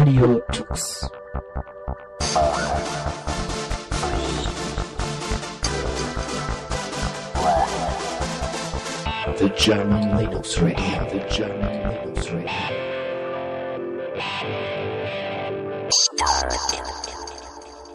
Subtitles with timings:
[0.00, 1.10] Radio Tux.
[9.36, 12.48] The German Linux Radio, the German Linux Radio.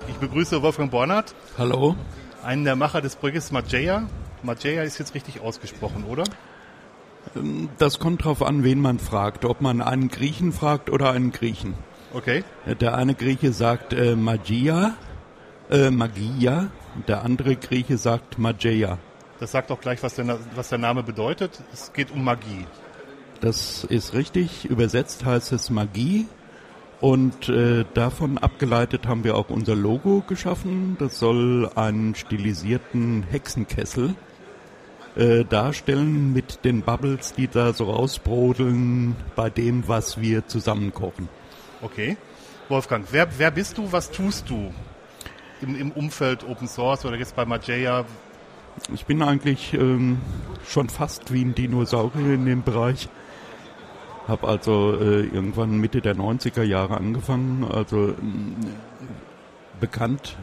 [0.07, 1.95] Ich begrüße Wolfgang Bornert, Hallo?
[2.43, 4.07] einen der Macher des Projekts Mageia.
[4.43, 6.25] Mageia ist jetzt richtig ausgesprochen, oder?
[7.79, 9.43] Das kommt drauf an, wen man fragt.
[9.45, 11.73] Ob man einen Griechen fragt oder einen Griechen.
[12.13, 12.43] Okay.
[12.79, 14.95] Der eine Grieche sagt äh, Magia,
[15.69, 16.67] äh, Magia.
[17.07, 18.97] Der andere Grieche sagt Mageia.
[19.39, 21.59] Das sagt auch gleich, was der, was der Name bedeutet.
[21.73, 22.65] Es geht um Magie.
[23.41, 24.65] Das ist richtig.
[24.65, 26.27] Übersetzt heißt es Magie.
[27.01, 30.95] Und äh, davon abgeleitet haben wir auch unser Logo geschaffen.
[30.99, 34.15] Das soll einen stilisierten Hexenkessel
[35.15, 41.27] äh, darstellen mit den Bubbles, die da so rausbrodeln bei dem, was wir zusammen kochen.
[41.81, 42.17] Okay.
[42.69, 44.73] Wolfgang, wer, wer bist du, was tust du
[45.61, 48.05] im, im Umfeld Open Source oder jetzt bei Mageia?
[48.93, 50.19] Ich bin eigentlich ähm,
[50.67, 53.07] schon fast wie ein Dinosaurier in dem Bereich.
[54.27, 58.55] Habe also äh, irgendwann Mitte der 90er Jahre angefangen, also ähm,
[59.79, 60.35] bekannt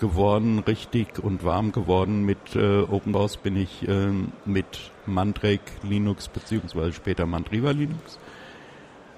[0.00, 6.28] geworden, richtig und warm geworden mit äh, Open Source bin ich ähm, mit Mandrake Linux
[6.28, 8.18] beziehungsweise später Mandriva Linux.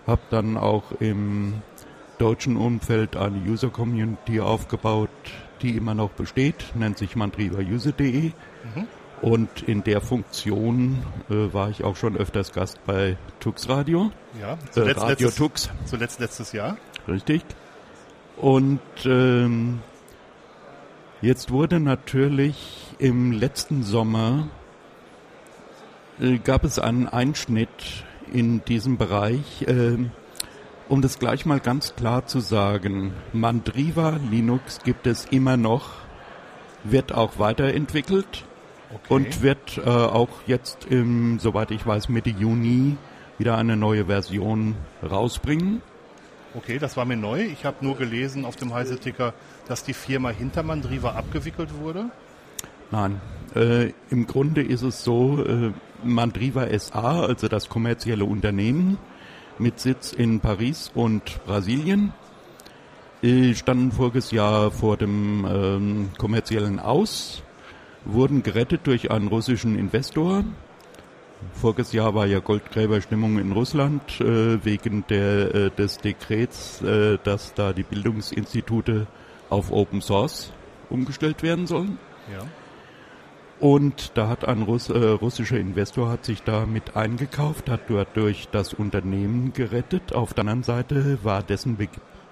[0.07, 1.63] Habe dann auch im
[2.19, 5.11] deutschen Umfeld eine User Community aufgebaut,
[5.61, 8.33] die immer noch besteht, nennt sich mandriva-user.de.
[9.21, 14.55] Und in der Funktion äh, war ich auch schon öfters Gast bei Tux Radio, Ja,
[14.55, 16.77] äh, zuletzt, Radio letztes, Tux, zuletzt letztes Jahr.
[17.07, 17.43] richtig.
[18.37, 19.79] Und ähm,
[21.21, 24.49] jetzt wurde natürlich im letzten Sommer
[26.21, 29.65] äh, gab es einen Einschnitt in diesem Bereich.
[29.69, 30.11] ähm,
[30.89, 35.91] um das gleich mal ganz klar zu sagen, Mandriva Linux gibt es immer noch,
[36.85, 38.45] wird auch weiterentwickelt
[38.95, 39.15] Okay.
[39.15, 42.99] und wird äh, auch jetzt, im, soweit ich weiß, Mitte Juni
[43.39, 45.81] wieder eine neue Version rausbringen.
[46.55, 47.41] okay, das war mir neu.
[47.45, 49.33] Ich habe nur gelesen auf dem Heise-Ticker,
[49.69, 52.11] dass die Firma hinter Mandriva abgewickelt wurde.
[52.91, 53.23] Nein,
[53.55, 55.73] äh, im Grunde ist es so, äh,
[56.05, 58.99] Mandriva SA, also das kommerzielle Unternehmen
[59.59, 62.13] mit Sitz in Paris und Brasilien,
[63.55, 67.43] standen voriges Jahr vor dem ähm, kommerziellen Aus,
[68.05, 70.43] wurden gerettet durch einen russischen Investor.
[71.53, 77.55] Voriges Jahr war ja Goldgräberstimmung in Russland äh, wegen der, äh, des Dekrets, äh, dass
[77.55, 79.07] da die Bildungsinstitute
[79.51, 80.53] auf Open Source
[80.89, 81.99] umgestellt werden sollen.
[82.33, 82.47] Ja.
[83.63, 88.09] Und da hat ein Russ, äh, russischer Investor hat sich da mit eingekauft, hat dort
[88.17, 90.13] durch das Unternehmen gerettet.
[90.13, 91.87] Auf der anderen Seite war dessen Be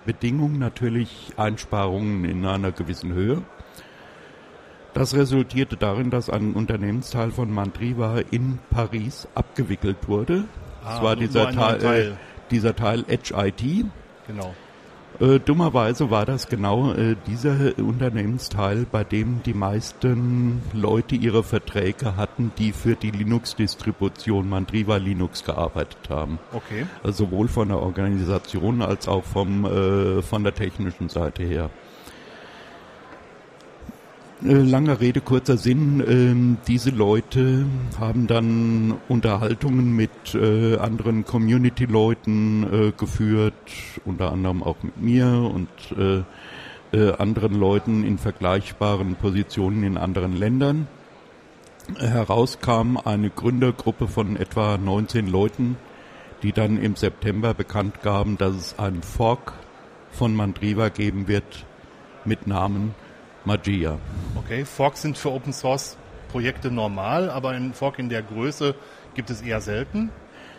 [0.04, 3.42] Bedingung natürlich Einsparungen in einer gewissen Höhe.
[4.92, 10.46] Das resultierte darin, dass ein Unternehmensteil von Mandriva in Paris abgewickelt wurde.
[10.82, 12.02] Ah, das war dieser Teil, Teil.
[12.08, 13.86] Äh, dieser Teil Edge IT.
[14.26, 14.52] Genau.
[15.20, 22.16] Äh, dummerweise war das genau äh, dieser Unternehmensteil, bei dem die meisten Leute ihre Verträge
[22.16, 26.38] hatten, die für die Linux-Distribution Mandriva Linux gearbeitet haben.
[26.52, 26.86] Okay.
[27.02, 31.68] Also sowohl von der Organisation als auch vom, äh, von der technischen Seite her.
[34.42, 36.02] Äh, Langer Rede, kurzer Sinn.
[36.06, 37.66] ähm, diese Leute
[37.98, 43.54] haben dann Unterhaltungen mit äh, anderen Community-Leuten äh, geführt,
[44.06, 45.68] unter anderem auch mit mir und
[45.98, 46.22] äh,
[46.96, 50.88] äh, anderen Leuten in vergleichbaren Positionen in anderen Ländern.
[51.98, 55.76] Heraus kam eine Gründergruppe von etwa 19 Leuten,
[56.42, 59.52] die dann im September bekannt gaben, dass es einen Fork
[60.12, 61.66] von Mandriva geben wird
[62.24, 62.94] mit Namen
[63.44, 63.98] Magia.
[64.36, 65.96] Okay, Forks sind für Open Source
[66.30, 68.74] Projekte normal, aber ein Fork in der Größe
[69.14, 70.10] gibt es eher selten.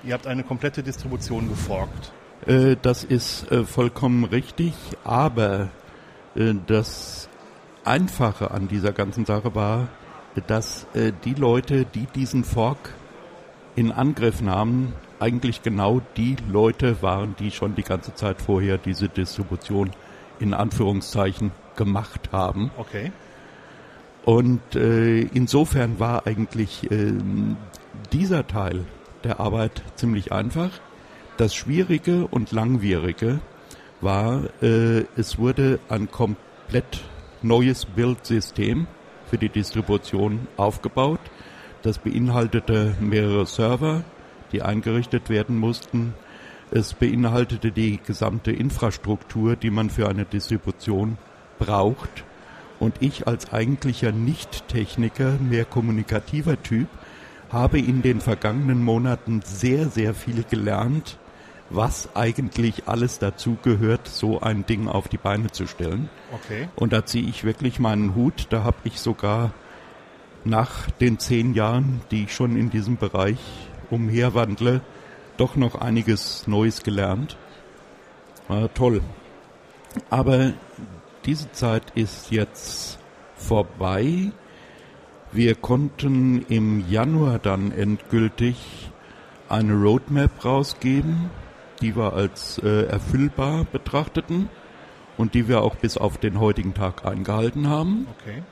[0.04, 2.12] Ihr habt eine komplette Distribution geforkt.
[2.46, 4.74] Äh, das ist äh, vollkommen richtig,
[5.04, 5.70] aber
[6.36, 7.30] äh, das
[7.84, 9.88] Einfache an dieser ganzen Sache war,
[10.48, 10.86] dass
[11.26, 12.94] die Leute, die diesen Fork
[13.76, 19.10] in Angriff nahmen, eigentlich genau die Leute waren, die schon die ganze Zeit vorher diese
[19.10, 19.92] Distribution
[20.40, 22.72] in Anführungszeichen gemacht haben.
[22.78, 23.12] Okay.
[24.24, 27.58] Und äh, insofern war eigentlich ähm,
[28.14, 28.86] dieser Teil
[29.24, 30.70] der Arbeit ziemlich einfach.
[31.38, 33.40] Das Schwierige und Langwierige
[34.00, 37.02] war, äh, es wurde ein komplett
[37.42, 38.88] neues Bildsystem
[39.28, 41.20] für die Distribution aufgebaut.
[41.82, 44.04] Das beinhaltete mehrere Server,
[44.52, 46.14] die eingerichtet werden mussten.
[46.70, 51.18] Es beinhaltete die gesamte Infrastruktur, die man für eine Distribution
[51.58, 52.24] braucht.
[52.82, 56.88] Und ich als eigentlicher Nicht-Techniker, mehr kommunikativer Typ,
[57.52, 61.20] habe in den vergangenen Monaten sehr, sehr viel gelernt,
[61.70, 66.10] was eigentlich alles dazu gehört, so ein Ding auf die Beine zu stellen.
[66.34, 66.70] Okay.
[66.76, 68.48] Und da ziehe ich wirklich meinen Hut.
[68.50, 69.52] Da habe ich sogar
[70.44, 73.38] nach den zehn Jahren, die ich schon in diesem Bereich
[73.92, 74.82] umherwandle,
[75.38, 77.38] doch noch einiges Neues gelernt.
[78.48, 79.04] War toll.
[80.10, 80.54] Aber
[81.26, 83.00] diese Zeit ist jetzt
[83.36, 84.32] vorbei.
[85.32, 88.92] Wir konnten im Januar dann endgültig
[89.50, 91.30] eine Roadmap rausgeben,
[91.82, 94.50] die wir als äh, erfüllbar betrachteten
[95.18, 98.08] und die wir auch bis auf den heutigen Tag eingehalten haben.
[98.20, 98.44] Okay.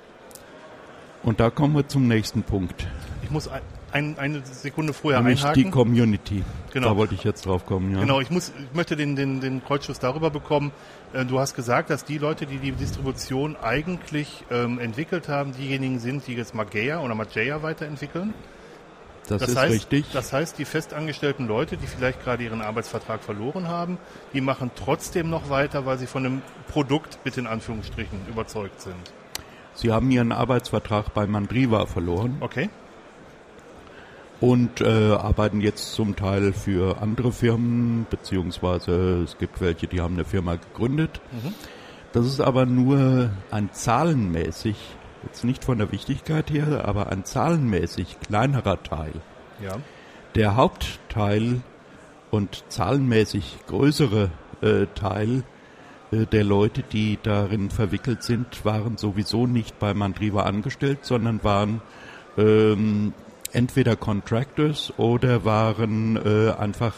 [1.24, 2.88] Und da kommen wir zum nächsten Punkt.
[3.24, 3.50] Ich muss
[3.91, 5.63] ein, ein, eine Sekunde vorher Nämlich einhaken.
[5.63, 6.44] die Community.
[6.74, 6.89] Genau.
[6.89, 8.01] Da wollte ich jetzt drauf kommen, ja.
[8.01, 10.71] Genau, ich muss, ich möchte den, den, den Kreuzschuss darüber bekommen.
[11.13, 16.00] Äh, Du hast gesagt, dass die Leute, die die Distribution eigentlich ähm, entwickelt haben, diejenigen
[16.00, 18.33] sind, die jetzt Mageia oder Mageia weiterentwickeln.
[19.27, 20.06] das, Das ist heißt, richtig.
[20.13, 23.97] das heißt, die festangestellten Leute, die vielleicht gerade ihren Arbeitsvertrag verloren haben,
[24.33, 26.41] die machen trotzdem noch weiter, weil sie von dem
[26.71, 29.13] Produkt, bitte in Anführungsstrichen, überzeugt sind.
[29.75, 32.69] Sie haben ihren Arbeitsvertrag bei Mandriva verloren Okay?
[34.41, 40.15] Und äh, arbeiten jetzt zum Teil für andere Firmen, beziehungsweise es gibt welche, die haben
[40.15, 41.19] eine Firma gegründet.
[42.13, 44.77] Das ist aber nur ein zahlenmäßig,
[45.25, 49.13] jetzt nicht von der Wichtigkeit her, aber ein zahlenmäßig kleinerer Teil.
[49.62, 49.77] Ja.
[50.36, 51.62] Der Hauptteil
[52.31, 54.30] und zahlenmäßig größere
[54.62, 55.44] äh, Teil
[56.12, 61.81] äh, der Leute, die darin verwickelt sind, waren sowieso nicht bei Mandriva angestellt, sondern waren
[62.38, 63.13] ähm,
[63.51, 66.94] entweder Contractors oder waren äh, einfach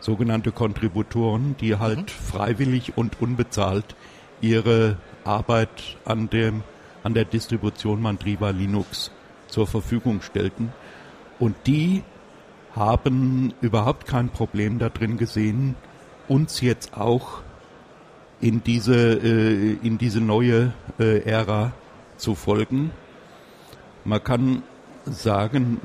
[0.00, 3.96] sogenannte Kontributoren, die halt freiwillig und unbezahlt
[4.40, 6.62] ihre Arbeit an dem
[7.02, 9.12] an der Distribution Mandriva Linux
[9.46, 10.72] zur Verfügung stellten.
[11.38, 12.02] Und die
[12.74, 15.76] haben überhaupt kein Problem da drin gesehen,
[16.28, 17.42] uns jetzt auch
[18.40, 21.72] in diese, äh, in diese neue äh, Ära
[22.16, 22.90] zu folgen.
[24.04, 24.62] Man kann
[25.06, 25.80] sagen,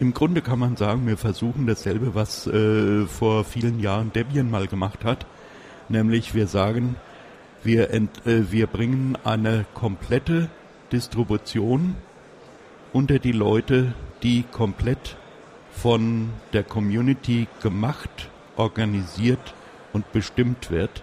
[0.00, 4.66] im Grunde kann man sagen, wir versuchen dasselbe, was äh, vor vielen Jahren Debian mal
[4.66, 5.26] gemacht hat,
[5.88, 6.96] nämlich wir sagen,
[7.64, 10.48] wir, ent, äh, wir bringen eine komplette
[10.92, 11.96] Distribution
[12.92, 13.92] unter die Leute,
[14.22, 15.16] die komplett
[15.72, 19.54] von der Community gemacht, organisiert
[19.92, 21.02] und bestimmt wird,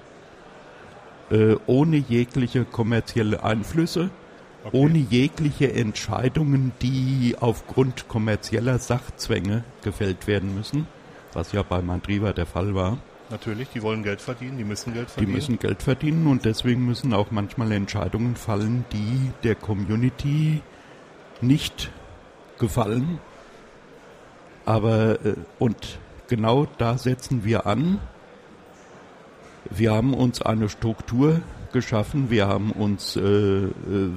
[1.32, 4.10] äh, ohne jegliche kommerzielle Einflüsse,
[4.66, 4.78] Okay.
[4.78, 10.88] ohne jegliche Entscheidungen, die aufgrund kommerzieller Sachzwänge gefällt werden müssen,
[11.34, 12.98] was ja bei Mandriva der Fall war.
[13.30, 15.34] Natürlich, die wollen Geld verdienen, die müssen Geld Die verdienen.
[15.34, 20.62] müssen Geld verdienen und deswegen müssen auch manchmal Entscheidungen fallen, die der Community
[21.42, 21.92] nicht
[22.58, 23.20] gefallen.
[24.66, 28.00] Aber äh, und genau da setzen wir an.
[29.70, 31.42] Wir haben uns eine Struktur
[31.75, 33.69] geschaffen, wir haben uns äh, äh,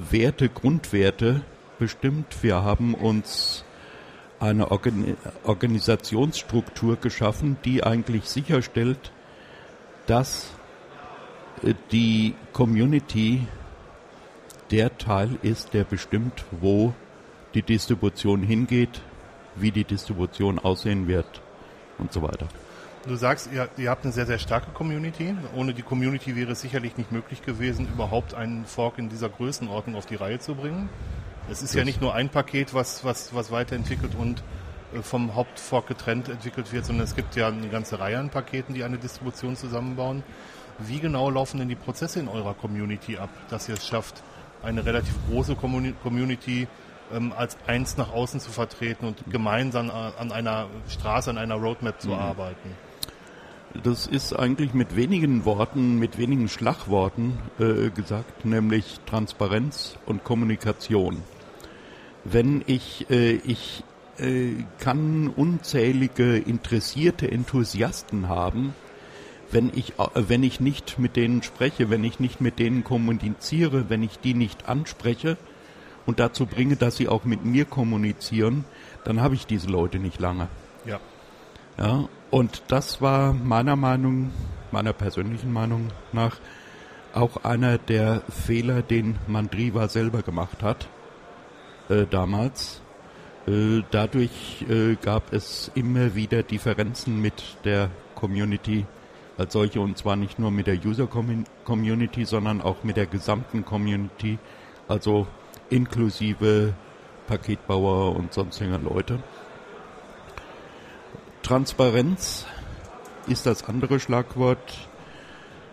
[0.09, 1.41] Werte, Grundwerte
[1.77, 3.65] bestimmt, wir haben uns
[4.39, 9.11] eine Organ Organisationsstruktur geschaffen, die eigentlich sicherstellt,
[10.07, 10.51] dass
[11.61, 13.45] äh, die Community
[14.71, 16.93] der Teil ist, der bestimmt, wo
[17.55, 19.01] die Distribution hingeht,
[19.57, 21.41] wie die Distribution aussehen wird
[21.97, 22.47] und so weiter.
[23.07, 25.33] Du sagst, ihr, ihr habt eine sehr, sehr starke Community.
[25.55, 29.95] Ohne die Community wäre es sicherlich nicht möglich gewesen, überhaupt einen Fork in dieser Größenordnung
[29.95, 30.89] auf die Reihe zu bringen.
[31.49, 34.43] Es ist ja Das- nicht nur ein Paket, was, was, was weiterentwickelt und
[34.93, 38.75] äh, vom Hauptfork getrennt entwickelt wird, sondern es gibt ja eine ganze Reihe an Paketen,
[38.75, 40.23] die eine Distribution zusammenbauen.
[40.77, 44.21] Wie genau laufen denn die Prozesse in eurer Community ab, dass ihr es schafft,
[44.61, 46.67] eine relativ große Communi- Community
[47.13, 51.55] ähm, als eins nach außen zu vertreten und gemeinsam an an einer Straße, an einer
[51.55, 52.75] Roadmap zu arbeiten?
[53.83, 61.17] Das ist eigentlich mit wenigen Worten, mit wenigen Schlagworten äh, gesagt, nämlich Transparenz und Kommunikation.
[62.23, 63.83] Wenn ich, äh, ich
[64.17, 68.73] äh, kann unzählige interessierte Enthusiasten haben,
[69.51, 73.87] wenn ich, äh, wenn ich nicht mit denen spreche, wenn ich nicht mit denen kommuniziere,
[73.89, 75.37] wenn ich die nicht anspreche
[76.07, 78.65] und dazu bringe, dass sie auch mit mir kommunizieren,
[79.03, 80.47] dann habe ich diese Leute nicht lange.
[81.79, 82.09] Ja.
[82.29, 84.31] Und das war meiner Meinung,
[84.71, 86.37] meiner persönlichen Meinung nach
[87.13, 90.87] auch einer der Fehler, den Mandriva selber gemacht hat
[91.89, 92.81] äh, damals.
[93.47, 98.85] Äh, dadurch äh, gab es immer wieder Differenzen mit der Community
[99.37, 101.07] als solche und zwar nicht nur mit der User
[101.63, 104.37] Community, sondern auch mit der gesamten Community,
[104.89, 105.27] also
[105.69, 106.73] inklusive
[107.25, 109.19] Paketbauer und sonstiger Leute.
[111.49, 112.45] Transparenz
[113.25, 114.87] ist das andere Schlagwort.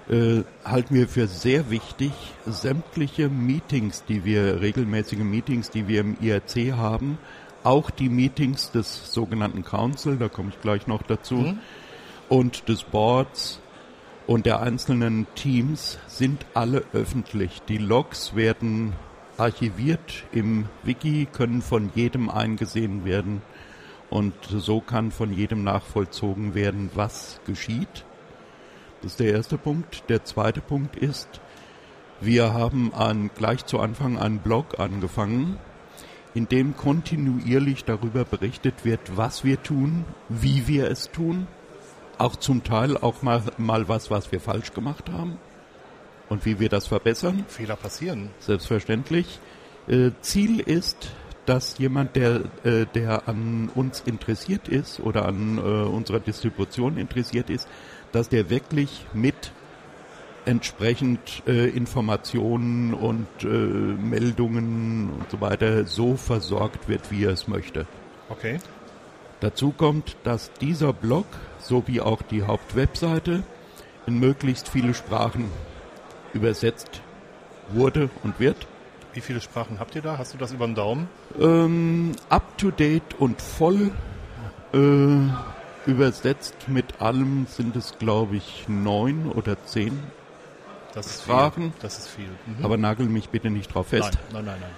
[0.09, 2.13] Äh, halten wir für sehr wichtig,
[2.47, 7.19] sämtliche Meetings, die wir, regelmäßige Meetings, die wir im IRC haben,
[7.63, 11.59] auch die Meetings des sogenannten Council, da komme ich gleich noch dazu, mhm.
[12.31, 13.61] und des Boards
[14.27, 17.61] und der einzelnen Teams sind alle öffentlich.
[17.69, 18.95] Die Logs werden
[19.37, 23.43] archiviert im Wiki, können von jedem eingesehen werden
[24.11, 28.05] und so kann von jedem nachvollzogen werden, was geschieht.
[29.03, 30.05] Das ist der erste Punkt.
[30.09, 31.41] Der zweite Punkt ist,
[32.21, 35.59] wir haben an, gleich zu Anfang einen Blog angefangen,
[36.35, 41.47] in dem kontinuierlich darüber berichtet wird, was wir tun, wie wir es tun,
[42.19, 45.39] auch zum Teil auch mal, mal was, was wir falsch gemacht haben
[46.29, 47.45] und wie wir das verbessern.
[47.49, 48.31] Fehler passieren.
[48.39, 49.41] Selbstverständlich.
[49.89, 51.13] Äh, Ziel ist,
[51.47, 57.51] dass jemand, der, äh, der an uns interessiert ist oder an äh, unserer Distribution interessiert
[57.51, 57.69] ist,
[58.13, 59.53] dass der wirklich mit
[60.45, 67.49] entsprechend äh, Informationen und äh, Meldungen und so weiter so versorgt wird, wie er es
[67.49, 67.87] möchte.
[68.29, 68.59] Okay.
[69.41, 71.27] Dazu kommt, dass dieser Blog
[71.59, 73.43] sowie auch die Hauptwebseite
[74.07, 75.51] in möglichst viele Sprachen
[76.33, 77.03] übersetzt
[77.71, 78.67] wurde und wird.
[79.17, 80.19] Wie viele Sprachen habt ihr da?
[80.19, 81.09] Hast du das über den Daumen?
[81.41, 83.91] Ähm, up to date und voll.
[84.75, 89.99] Äh, übersetzt mit allem sind es, glaube ich, neun oder zehn
[90.93, 91.73] das ist Sprachen.
[91.73, 91.81] Viel.
[91.81, 92.29] Das ist viel.
[92.29, 92.63] Mhm.
[92.65, 94.19] Aber nagel mich bitte nicht drauf fest.
[94.33, 94.71] Nein, nein, nein.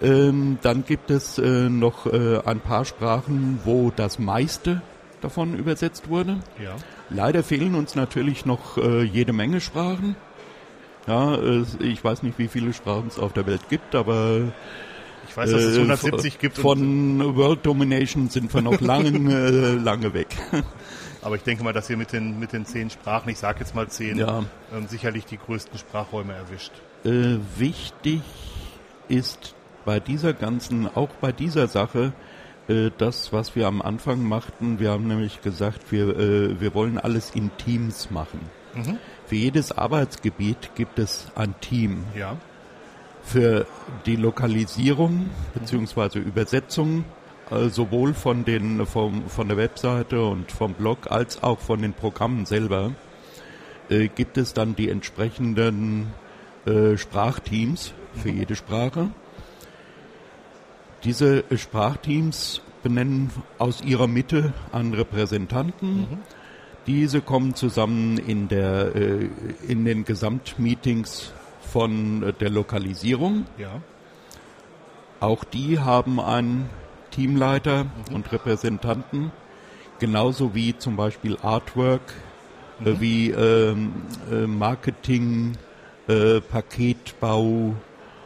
[0.00, 0.10] nein.
[0.10, 4.82] Ähm, dann gibt es äh, noch äh, ein paar Sprachen, wo das meiste
[5.22, 6.40] davon übersetzt wurde.
[6.62, 6.76] Ja.
[7.08, 10.14] Leider fehlen uns natürlich noch äh, jede Menge Sprachen.
[11.08, 11.38] Ja,
[11.80, 14.52] ich weiß nicht, wie viele Sprachen es auf der Welt gibt, aber
[15.28, 16.58] ich weiß, dass es 170 äh, gibt.
[16.58, 20.36] Von World Domination sind wir noch lange, äh, lange weg.
[21.22, 23.74] Aber ich denke mal, dass ihr mit den, mit den zehn Sprachen, ich sage jetzt
[23.74, 24.44] mal zehn, ja.
[24.72, 26.72] ähm, sicherlich die größten Sprachräume erwischt.
[27.04, 28.22] Äh, wichtig
[29.08, 32.12] ist bei dieser ganzen, auch bei dieser Sache,
[32.68, 34.78] äh, das, was wir am Anfang machten.
[34.78, 38.40] Wir haben nämlich gesagt, wir, äh, wir wollen alles in Teams machen.
[38.78, 38.98] Mhm.
[39.26, 42.04] Für jedes Arbeitsgebiet gibt es ein Team.
[42.16, 42.36] Ja.
[43.22, 43.66] Für
[44.06, 46.18] die Lokalisierung bzw.
[46.18, 47.04] Übersetzung
[47.50, 51.92] äh, sowohl von, den, vom, von der Webseite und vom Blog als auch von den
[51.92, 52.92] Programmen selber
[53.88, 56.12] äh, gibt es dann die entsprechenden
[56.66, 59.10] äh, Sprachteams für jede Sprache.
[61.04, 66.00] Diese Sprachteams benennen aus ihrer Mitte einen Repräsentanten.
[66.00, 66.18] Mhm.
[66.88, 69.28] Diese kommen zusammen in, der, äh,
[69.68, 73.44] in den Gesamtmeetings von der Lokalisierung.
[73.58, 73.82] Ja.
[75.20, 76.70] Auch die haben einen
[77.10, 78.14] Teamleiter mhm.
[78.14, 79.32] und Repräsentanten,
[79.98, 82.14] genauso wie zum Beispiel Artwork,
[82.82, 83.00] äh, mhm.
[83.00, 83.92] wie ähm,
[84.32, 85.58] äh, Marketing,
[86.08, 87.74] äh, Paketbau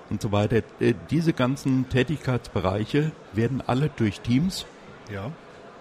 [0.09, 0.63] und so weiter.
[0.79, 4.67] Äh, diese ganzen Tätigkeitsbereiche werden alle durch Teams
[5.11, 5.33] ja.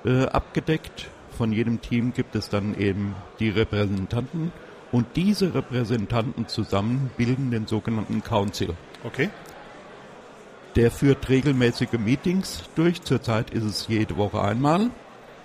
[0.04, 1.12] Äh, abgedeckt.
[1.42, 4.52] Von jedem Team gibt es dann eben die Repräsentanten
[4.92, 8.76] und diese Repräsentanten zusammen bilden den sogenannten Council.
[9.04, 9.32] Okay.
[10.76, 13.02] Der führt regelmäßige Meetings durch.
[13.02, 14.92] Zurzeit ist es jede Woche einmal.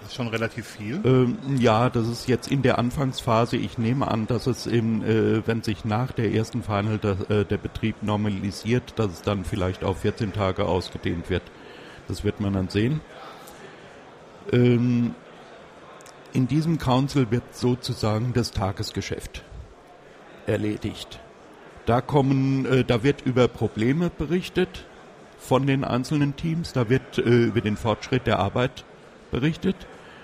[0.00, 1.00] Das ist schon relativ viel.
[1.02, 3.56] Ähm, ja, das ist jetzt in der Anfangsphase.
[3.56, 7.44] Ich nehme an, dass es eben, äh, wenn sich nach der ersten Final der, äh,
[7.46, 11.44] der Betrieb normalisiert, dass es dann vielleicht auf 14 Tage ausgedehnt wird.
[12.06, 13.00] Das wird man dann sehen.
[14.52, 15.14] Ähm,
[16.36, 19.42] in diesem Council wird sozusagen das Tagesgeschäft
[20.46, 21.18] erledigt.
[21.86, 24.84] Da kommen, äh, da wird über Probleme berichtet
[25.38, 26.74] von den einzelnen Teams.
[26.74, 28.84] Da wird äh, über den Fortschritt der Arbeit
[29.30, 29.76] berichtet.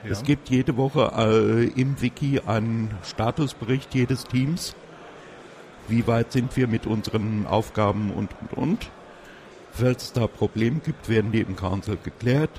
[0.04, 0.10] Ja.
[0.10, 4.74] Es gibt jede Woche äh, im Wiki einen Statusbericht jedes Teams.
[5.88, 8.90] Wie weit sind wir mit unseren Aufgaben und, und, und.
[9.72, 12.50] Falls es da Probleme gibt, werden die im Council geklärt.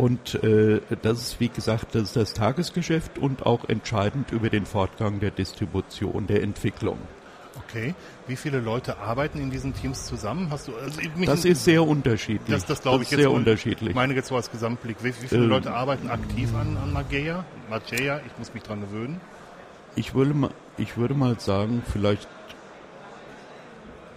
[0.00, 4.64] Und äh, das ist, wie gesagt, das ist das Tagesgeschäft und auch entscheidend über den
[4.64, 6.96] Fortgang der Distribution, der Entwicklung.
[7.68, 7.94] Okay.
[8.26, 10.48] Wie viele Leute arbeiten in diesen Teams zusammen?
[10.50, 12.48] Hast du, also das ist sehr unterschiedlich.
[12.48, 13.90] Das, das glaube ich jetzt sehr unterschiedlich.
[13.90, 14.96] Ich meine jetzt so als Gesamtblick.
[15.04, 17.44] Wie, wie viele ähm, Leute arbeiten aktiv an, an Mageia?
[17.68, 19.20] Mageia, ich muss mich dran gewöhnen.
[19.96, 22.26] Ich würde mal, ich würde mal sagen, vielleicht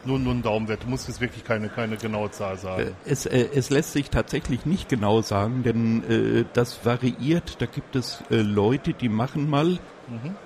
[0.05, 0.83] nur, nur ein Daumenwert.
[0.83, 2.83] Du musst jetzt wirklich keine, keine genaue Zahl sagen.
[2.83, 7.61] Äh, Es, äh, es lässt sich tatsächlich nicht genau sagen, denn äh, das variiert.
[7.61, 9.79] Da gibt es äh, Leute, die machen mal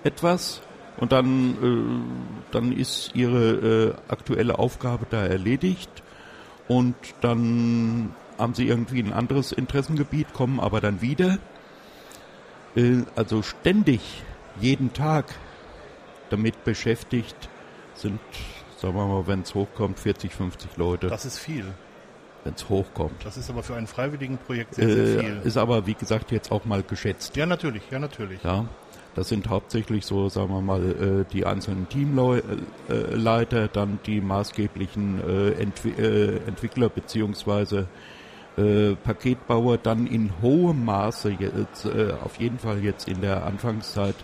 [0.04, 0.62] etwas
[0.98, 5.90] und dann, äh, dann ist ihre äh, aktuelle Aufgabe da erledigt
[6.68, 11.40] und dann haben sie irgendwie ein anderes Interessengebiet, kommen aber dann wieder.
[12.76, 14.02] Äh, also ständig,
[14.60, 15.34] jeden Tag
[16.30, 17.50] damit beschäftigt
[17.96, 18.20] sind,
[18.78, 21.66] sagen wir mal, wenn es hochkommt, 40, 50 Leute, Das ist viel.
[22.44, 23.26] wenn es hochkommt.
[23.26, 25.42] Das ist aber für ein freiwilligen Projekt sehr, sehr Äh, viel.
[25.44, 27.36] ist aber, wie gesagt, jetzt auch mal geschätzt.
[27.36, 28.42] Ja, natürlich, ja, natürlich.
[28.44, 28.66] Ja,
[29.16, 35.50] das sind hauptsächlich so, sagen wir mal, äh, die einzelnen Teamleiter, dann die maßgeblichen äh,
[35.62, 37.88] Entwi äh, Entwickler beziehungsweise
[38.58, 44.16] äh, Paketbauer, dann in hohem Maße jetzt, äh, auf jeden Fall jetzt in der Anfangszeit,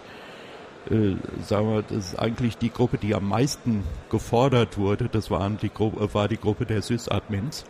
[0.90, 5.10] äh, sagen wir, das ist eigentlich die Gruppe, die am meisten gefordert wurde.
[5.10, 7.66] Das waren die Gruppe, war die Gruppe der Sys-Admins,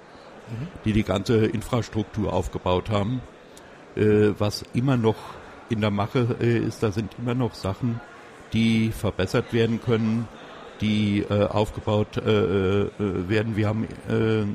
[0.86, 3.22] die die ganze Infrastruktur aufgebaut haben
[3.96, 5.16] äh, was immer noch
[5.70, 8.00] in der Mache äh, ist, da sind immer noch Sachen,
[8.52, 10.28] die verbessert werden können,
[10.82, 13.56] die äh, aufgebaut äh, äh, werden.
[13.56, 14.46] Wir haben äh,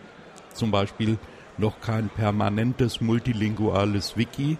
[0.53, 1.19] zum Beispiel
[1.57, 4.59] noch kein permanentes multilinguales Wiki.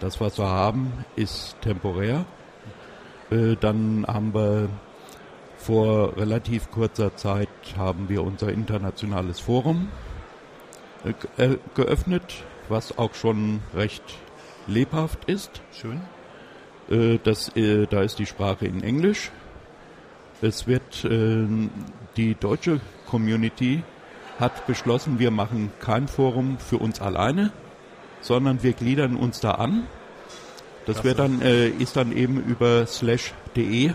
[0.00, 2.24] Das, was wir haben, ist temporär.
[3.30, 4.68] Äh, dann haben wir
[5.56, 9.88] vor relativ kurzer Zeit haben wir unser internationales Forum
[11.04, 14.02] äh, äh, geöffnet, was auch schon recht
[14.66, 15.62] lebhaft ist.
[15.72, 16.00] Schön.
[16.88, 19.30] Äh, das, da ist die Sprache in Englisch.
[20.42, 21.02] Es wird
[22.16, 23.82] die deutsche Community
[24.38, 27.52] hat beschlossen, wir machen kein Forum für uns alleine,
[28.20, 29.86] sondern wir gliedern uns da an.
[30.86, 33.90] Das wird dann äh, ist dann eben über slash.de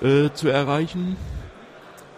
[0.00, 1.16] äh, zu erreichen.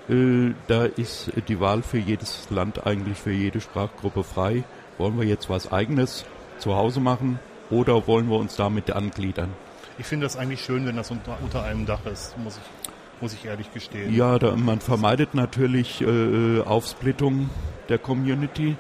[0.09, 4.65] Äh, da ist die Wahl für jedes Land eigentlich für jede Sprachgruppe frei.
[4.99, 6.25] Wollen wir jetzt was eigenes
[6.59, 7.39] zu Hause machen
[7.71, 9.51] oder wollen wir uns damit angliedern?
[9.99, 13.33] Ich finde das eigentlich schön, wenn das unter, unter einem Dach ist, muss ich, muss
[13.33, 14.15] ich ehrlich gestehen.
[14.15, 17.49] Ja, da, man vermeidet natürlich äh, Aufsplittung
[17.89, 18.77] der Community.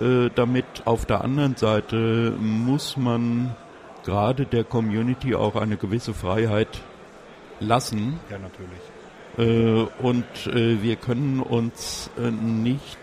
[0.00, 3.56] Äh, damit auf der anderen Seite muss man
[4.08, 6.80] gerade der Community auch eine gewisse Freiheit
[7.60, 8.18] lassen.
[8.30, 8.80] Ja, natürlich.
[9.36, 12.98] Äh, und äh, wir können uns äh, nicht,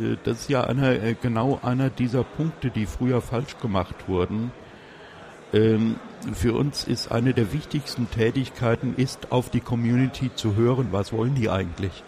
[0.00, 4.52] äh, das ist ja einer, äh, genau einer dieser Punkte, die früher falsch gemacht wurden.
[5.52, 5.96] Ähm,
[6.32, 11.34] für uns ist eine der wichtigsten Tätigkeiten, ist auf die Community zu hören, was wollen
[11.34, 12.02] die eigentlich.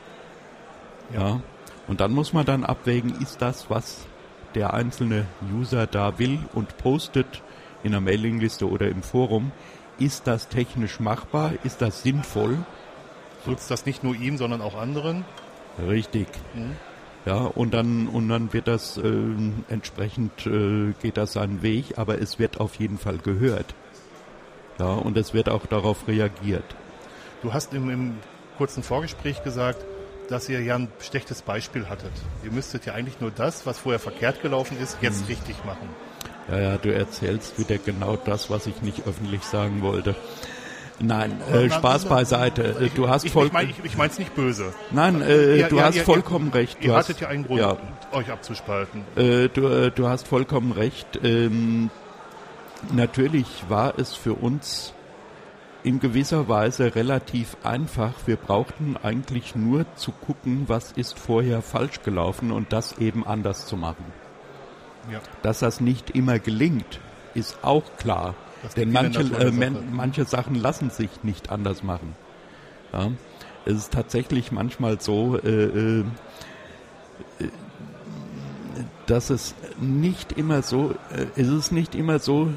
[1.14, 1.42] Ja.
[1.88, 4.06] Und dann muss man dann abwägen, ist das, was
[4.54, 7.42] der einzelne User da will und postet
[7.84, 9.52] in der Mailingliste oder im Forum,
[9.98, 12.58] ist das technisch machbar, ist das sinnvoll?
[13.46, 15.24] Nutzt das nicht nur ihm, sondern auch anderen?
[15.86, 16.26] Richtig.
[17.26, 19.02] Ja, und dann, und dann wird das äh,
[19.68, 23.74] entsprechend äh, geht das seinen Weg, aber es wird auf jeden Fall gehört.
[24.78, 26.64] Ja, und es wird auch darauf reagiert.
[27.42, 28.14] Du hast im, im
[28.58, 29.84] kurzen Vorgespräch gesagt,
[30.28, 32.12] dass ihr ja ein schlechtes Beispiel hattet.
[32.42, 35.04] Ihr müsstet ja eigentlich nur das, was vorher verkehrt gelaufen ist, Mhm.
[35.06, 35.88] jetzt richtig machen.
[36.50, 40.14] Ja, ja, du erzählst wieder genau das, was ich nicht öffentlich sagen wollte.
[41.00, 42.76] Nein, äh, Spaß beiseite.
[42.80, 44.72] Äh, Du hast Ich, voll, ich meine ich, ich mein's nicht böse.
[44.92, 46.78] nein, äh, Ihr- du ihr- hast ihr- vollkommen recht.
[46.82, 47.76] Du Ihr hast, hattet ja einen Grund, Ja,
[48.12, 49.00] euch abzuspalten.
[49.16, 51.18] Äh, du, äh, du hast vollkommen recht.
[51.24, 51.90] Ähm,
[52.92, 54.92] natürlich war es für uns
[55.82, 58.12] in gewisser Weise relativ einfach.
[58.26, 63.66] Wir brauchten eigentlich nur zu gucken, was ist vorher falsch gelaufen und das eben anders
[63.66, 64.04] zu machen.
[65.10, 65.20] Ja.
[65.42, 67.00] Dass das nicht immer gelingt,
[67.34, 68.34] ist auch klar.
[68.62, 69.82] Das Denn manche, äh, Sache.
[69.92, 72.16] manche Sachen lassen sich nicht anders machen.
[72.92, 73.10] Ja?
[73.66, 76.04] Es ist tatsächlich manchmal so, äh, äh,
[79.06, 82.48] dass es nicht immer so, äh, es ist nicht immer so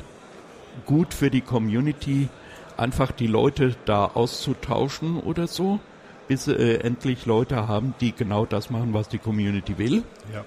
[0.85, 2.29] gut für die Community,
[2.77, 5.79] einfach die Leute da auszutauschen oder so,
[6.27, 10.03] bis sie äh, endlich Leute haben, die genau das machen, was die Community will.
[10.33, 10.45] Ja.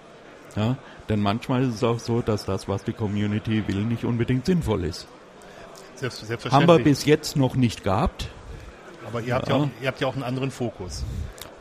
[0.56, 0.76] Ja,
[1.10, 4.84] denn manchmal ist es auch so, dass das, was die Community will, nicht unbedingt sinnvoll
[4.84, 5.06] ist.
[5.96, 6.78] Selbst, Haben selbstverständlich.
[6.78, 8.28] wir bis jetzt noch nicht gehabt.
[9.06, 9.62] Aber ihr habt ja, Ja.
[9.64, 11.04] auch, ihr habt ja auch einen anderen Fokus.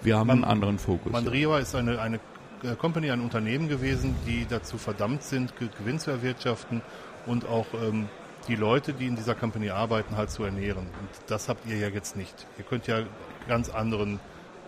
[0.01, 1.11] Wir haben Man- einen anderen Fokus.
[1.11, 2.17] Mandriva ist eine, eine
[2.63, 6.81] äh, Company, ein Unternehmen gewesen, die dazu verdammt sind, Ge- Gewinn zu erwirtschaften
[7.25, 8.07] und auch ähm,
[8.47, 10.85] die Leute, die in dieser Company arbeiten, halt zu ernähren.
[10.87, 12.47] Und das habt ihr ja jetzt nicht.
[12.57, 13.01] Ihr könnt ja
[13.47, 14.19] ganz anderen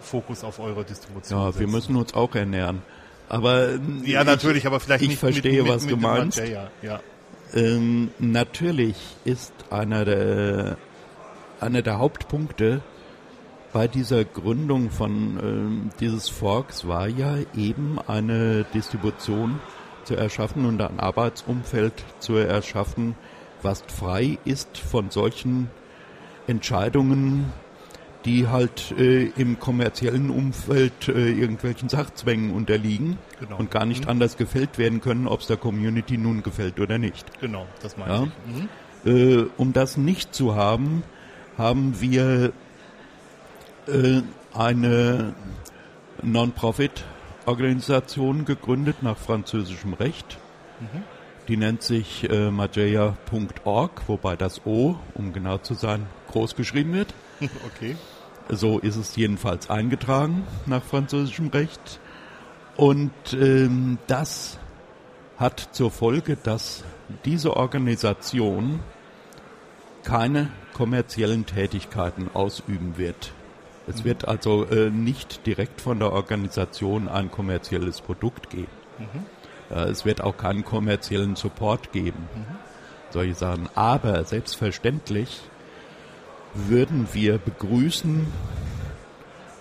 [0.01, 1.71] Fokus auf eure Distribution Ja, wir setzen.
[1.71, 2.81] müssen uns auch ernähren.
[3.31, 6.37] Aber Ja, natürlich, aber vielleicht ich nicht verstehe, mit, mit, was mit du meinst.
[6.37, 6.69] Materia.
[6.81, 6.99] Ja.
[7.53, 10.75] Ähm, natürlich ist einer der,
[11.61, 12.81] einer der Hauptpunkte,
[13.71, 19.61] bei dieser Gründung von ähm, dieses Forks war ja eben eine Distribution
[20.03, 23.15] zu erschaffen und ein Arbeitsumfeld zu erschaffen,
[23.61, 25.69] was frei ist von solchen
[26.47, 27.53] Entscheidungen,
[28.25, 33.57] die halt äh, im kommerziellen Umfeld äh, irgendwelchen Sachzwängen unterliegen Genau.
[33.57, 34.09] und gar nicht Mhm.
[34.11, 37.25] anders gefällt werden können, ob es der Community nun gefällt oder nicht.
[37.41, 38.23] Genau, das meine Ja.
[38.23, 38.29] ich.
[38.55, 38.69] Mhm.
[39.41, 41.01] Äh, um das nicht zu haben,
[41.57, 42.53] haben wir
[43.87, 44.21] äh,
[44.53, 45.33] eine
[46.21, 50.37] Non-Profit-Organisation gegründet nach französischem Recht.
[51.47, 57.13] Die nennt sich äh, mageia.org, wobei das O, um genau zu sein, groß geschrieben wird.
[57.75, 57.95] Okay.
[58.51, 62.01] So ist es jedenfalls eingetragen nach französischem Recht.
[62.75, 64.59] Und ähm, das
[65.37, 66.83] hat zur Folge, dass
[67.23, 68.81] diese Organisation
[70.03, 73.31] keine kommerziellen Tätigkeiten ausüben wird.
[73.87, 78.67] Es wird also äh, nicht direkt von der Organisation ein kommerzielles Produkt geben.
[79.69, 82.27] Äh, es wird auch keinen kommerziellen Support geben.
[83.11, 83.69] Solche Sachen.
[83.75, 85.41] Aber selbstverständlich
[86.53, 88.27] würden wir begrüßen,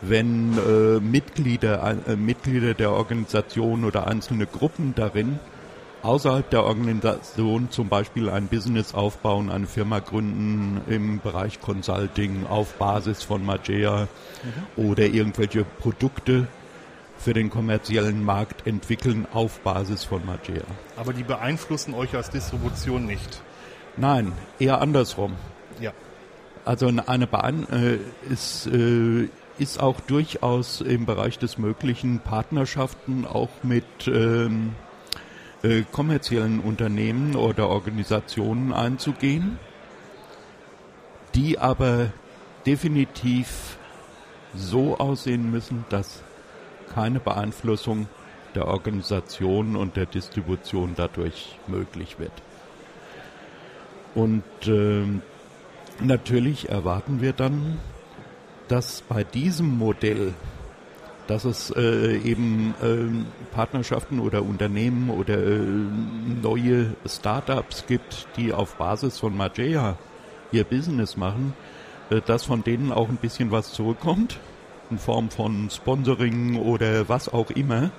[0.02, 5.38] wenn äh, Mitglieder, äh, Mitglieder der Organisation oder einzelne Gruppen darin
[6.02, 12.74] außerhalb der Organisation zum Beispiel ein Business aufbauen, eine Firma gründen im Bereich Consulting auf
[12.74, 14.08] Basis von Magea
[14.76, 16.48] oder irgendwelche Produkte
[17.18, 20.64] für den kommerziellen Markt entwickeln auf Basis von Magea.
[20.96, 23.42] Aber die beeinflussen euch als Distribution nicht.
[23.98, 25.34] Nein, eher andersrum.
[25.80, 25.92] Ja.
[26.64, 27.98] Also eine Bahn äh,
[28.32, 34.74] ist, äh, ist auch durchaus im Bereich des Möglichen Partnerschaften auch mit ähm,
[35.62, 39.58] äh, kommerziellen Unternehmen oder Organisationen einzugehen,
[41.34, 42.12] die aber
[42.66, 43.78] definitiv
[44.54, 46.22] so aussehen müssen, dass
[46.92, 48.08] keine Beeinflussung
[48.54, 52.32] der Organisation und der Distribution dadurch möglich wird.
[54.14, 55.22] Und ähm,
[56.02, 57.78] natürlich erwarten wir dann,
[58.68, 60.34] dass bei diesem Modell,
[61.26, 65.60] dass es äh, eben ähm, Partnerschaften oder Unternehmen oder äh,
[66.42, 69.96] neue Startups gibt, die auf Basis von Magea
[70.52, 71.54] ihr Business machen,
[72.10, 74.38] äh, dass von denen auch ein bisschen was zurückkommt
[74.90, 77.90] in Form von Sponsoring oder was auch immer.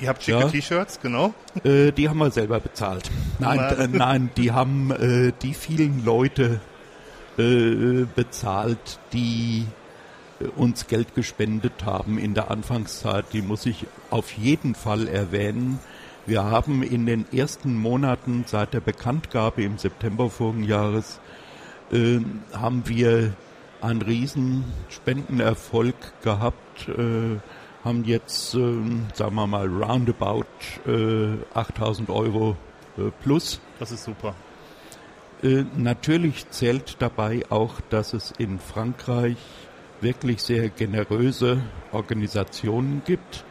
[0.00, 0.48] Ihr habt schicke Ja.
[0.48, 1.34] T-Shirts, genau.
[1.64, 3.10] Äh, die haben wir selber bezahlt.
[3.38, 3.78] Nein, Mann.
[3.78, 6.60] äh, nein, die haben äh, die vielen Leute
[7.38, 9.66] äh, bezahlt, die
[10.40, 13.26] äh, uns Geld gespendet haben in der Anfangszeit.
[13.32, 15.78] Die muss ich auf jeden Fall erwähnen.
[16.26, 21.20] Wir haben in den ersten Monaten seit der Bekanntgabe im September vorigen Jahres
[21.90, 22.20] äh,
[22.52, 23.32] haben wir
[23.80, 27.38] einen riesen Spendenerfolg gehabt, äh,
[27.84, 28.58] haben jetzt, äh,
[29.14, 30.44] sagen wir mal, roundabout
[30.86, 32.56] äh, 8000 Euro
[32.96, 33.60] äh, plus.
[33.78, 34.34] Das ist super.
[35.42, 39.36] Äh, natürlich zählt dabei auch, dass es in Frankreich
[40.00, 43.44] wirklich sehr generöse Organisationen gibt,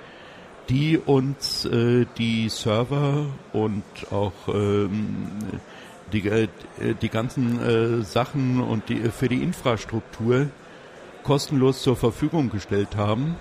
[0.70, 5.30] die uns äh, die Server und auch ähm,
[6.12, 6.48] die, äh,
[7.02, 10.48] die ganzen äh, Sachen und die, für die Infrastruktur
[11.24, 13.36] kostenlos zur Verfügung gestellt haben,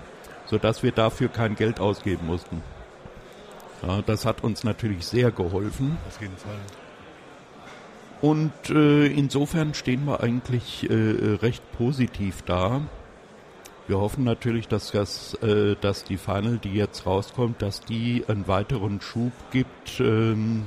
[0.45, 2.61] sodass wir dafür kein Geld ausgeben mussten.
[3.85, 5.97] Ja, das hat uns natürlich sehr geholfen.
[6.07, 6.86] Auf jeden Fall.
[8.21, 12.81] Und äh, insofern stehen wir eigentlich äh, recht positiv da.
[13.87, 18.47] Wir hoffen natürlich, dass, das, äh, dass die Final, die jetzt rauskommt, dass die einen
[18.47, 20.65] weiteren Schub gibt, ähm,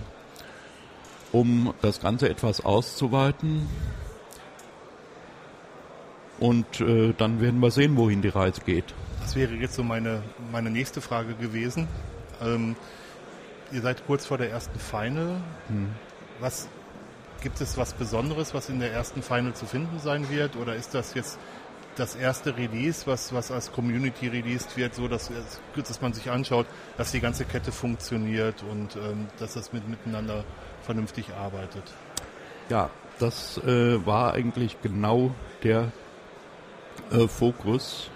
[1.32, 3.68] um das Ganze etwas auszuweiten.
[6.38, 8.94] Und äh, dann werden wir sehen, wohin die Reise geht.
[9.20, 11.88] Das wäre jetzt so meine, meine nächste Frage gewesen.
[12.42, 12.74] Ähm,
[13.70, 15.42] ihr seid kurz vor der ersten Final.
[16.40, 16.68] Was
[17.40, 20.57] gibt es was Besonderes, was in der ersten Final zu finden sein wird?
[20.57, 21.38] Oder ist das jetzt
[21.96, 25.31] das erste Release, was, was als Community released wird, so dass,
[25.76, 30.44] dass man sich anschaut, dass die ganze Kette funktioniert und ähm, dass das mit, miteinander
[30.83, 31.85] vernünftig arbeitet?
[32.68, 35.92] Ja, das äh, war eigentlich genau der
[37.11, 38.11] äh, Fokus.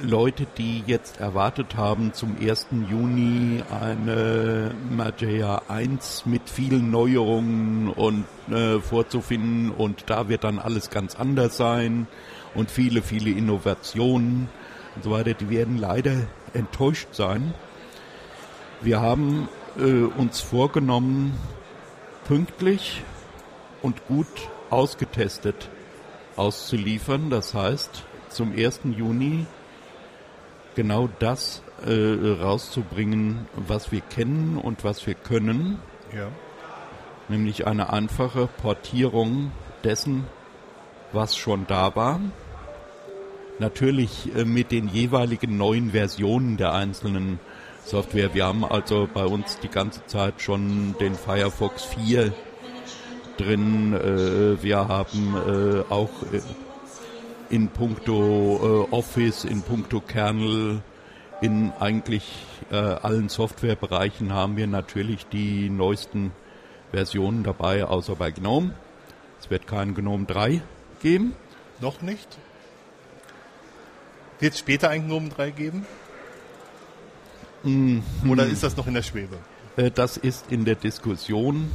[0.00, 2.68] Leute, die jetzt erwartet haben, zum 1.
[2.88, 10.90] Juni eine Mageia 1 mit vielen Neuerungen und äh, vorzufinden und da wird dann alles
[10.90, 12.06] ganz anders sein
[12.54, 14.48] und viele, viele Innovationen
[14.96, 17.54] und so weiter, die werden leider enttäuscht sein.
[18.80, 21.38] Wir haben äh, uns vorgenommen,
[22.24, 23.02] pünktlich
[23.82, 24.26] und gut
[24.70, 25.68] ausgetestet
[26.36, 27.30] auszuliefern.
[27.30, 28.80] Das heißt, zum 1.
[28.96, 29.46] Juni
[30.74, 35.78] genau das äh, rauszubringen, was wir kennen und was wir können,
[36.14, 36.28] Ja.
[37.28, 39.52] nämlich eine einfache Portierung
[39.84, 40.24] dessen,
[41.12, 42.20] was schon da war.
[43.58, 47.38] Natürlich äh, mit den jeweiligen neuen Versionen der einzelnen
[47.84, 48.32] Software.
[48.34, 52.32] Wir haben also bei uns die ganze Zeit schon den Firefox 4
[53.36, 53.92] drin.
[53.92, 56.40] Äh, wir haben äh, auch äh,
[57.52, 60.82] in puncto äh, Office, in puncto Kernel,
[61.42, 62.24] in eigentlich
[62.70, 66.32] äh, allen Softwarebereichen haben wir natürlich die neuesten
[66.92, 68.74] Versionen dabei, außer bei GNOME.
[69.38, 70.62] Es wird kein GNOME 3
[71.02, 71.34] geben.
[71.80, 72.38] Noch nicht?
[74.40, 75.86] Wird es später ein GNOME 3 geben?
[77.64, 78.02] Mhm.
[78.30, 79.36] Oder ist das noch in der Schwebe?
[79.76, 81.70] Äh, Das ist in der Diskussion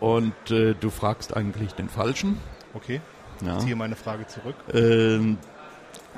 [0.00, 2.38] und äh, du fragst eigentlich den Falschen.
[2.72, 3.00] Okay,
[3.46, 3.58] Ja.
[3.58, 4.56] ziehe meine Frage zurück.
[4.72, 5.38] Ähm,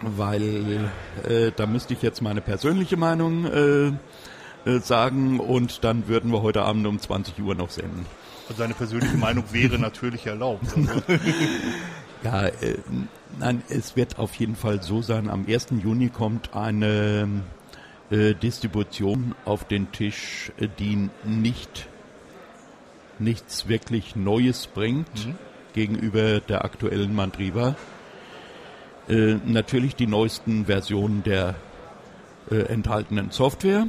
[0.02, 0.90] weil
[1.26, 3.86] äh, da müsste ich jetzt meine persönliche Meinung äh,
[4.68, 8.06] äh, sagen und dann würden wir heute Abend um 20 Uhr noch senden.
[8.48, 10.66] Also deine persönliche Meinung wäre natürlich erlaubt.
[10.76, 11.02] Also,
[12.24, 12.76] Ja, äh,
[13.38, 15.68] nein, es wird auf jeden Fall so sein, am 1.
[15.82, 17.28] Juni kommt eine
[18.10, 21.88] äh, Distribution auf den Tisch, äh, die nicht
[23.18, 25.08] nichts wirklich Neues bringt
[25.76, 27.76] gegenüber der aktuellen Mandriva.
[29.08, 31.54] Äh, natürlich die neuesten Versionen der
[32.50, 33.86] äh, enthaltenen Software.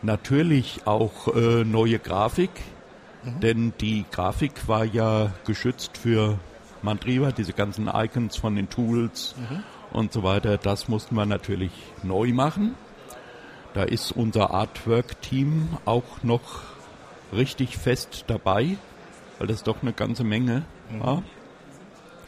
[0.00, 2.50] Natürlich auch äh, neue Grafik,
[3.42, 6.38] denn die Grafik war ja geschützt für
[6.82, 9.34] Mandriva, diese ganzen Icons von den Tools
[9.92, 10.58] und so weiter.
[10.58, 12.74] Das mussten wir natürlich neu machen.
[13.72, 16.60] Da ist unser Artwork-Team auch noch
[17.34, 18.76] richtig fest dabei,
[19.38, 21.22] weil das doch eine ganze Menge war.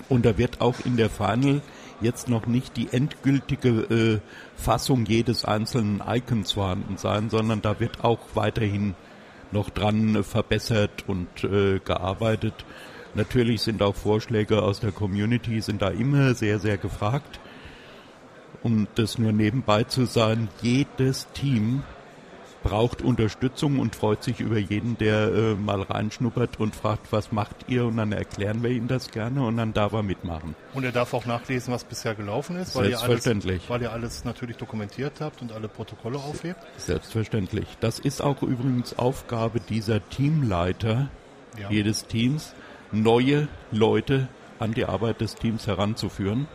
[0.08, 1.62] Und da wird auch in der Final
[2.00, 4.20] jetzt noch nicht die endgültige äh,
[4.56, 8.94] Fassung jedes einzelnen Icons vorhanden sein, sondern da wird auch weiterhin
[9.52, 12.64] noch dran äh, verbessert und äh, gearbeitet.
[13.14, 17.40] Natürlich sind auch Vorschläge aus der Community sind da immer sehr, sehr gefragt.
[18.62, 21.82] Um das nur nebenbei zu sagen, jedes Team
[22.68, 27.56] braucht Unterstützung und freut sich über jeden, der äh, mal reinschnuppert und fragt, was macht
[27.68, 27.84] ihr?
[27.84, 30.54] Und dann erklären wir ihm das gerne und dann darf er mitmachen.
[30.74, 33.24] und er darf auch nachlesen, was bisher gelaufen ist, weil ihr, alles,
[33.68, 36.58] weil ihr alles natürlich dokumentiert habt und alle Protokolle aufhebt.
[36.76, 37.66] Selbstverständlich.
[37.80, 41.08] Das ist auch übrigens Aufgabe dieser Teamleiter
[41.58, 41.70] Ja.
[41.70, 42.52] jedes Teams,
[42.92, 46.48] neue Leute an die Arbeit des Teams heranzuführen.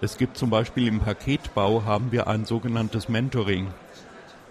[0.00, 3.08] Es gibt zum Beispiel im Paketbau haben wir ein sogenanntes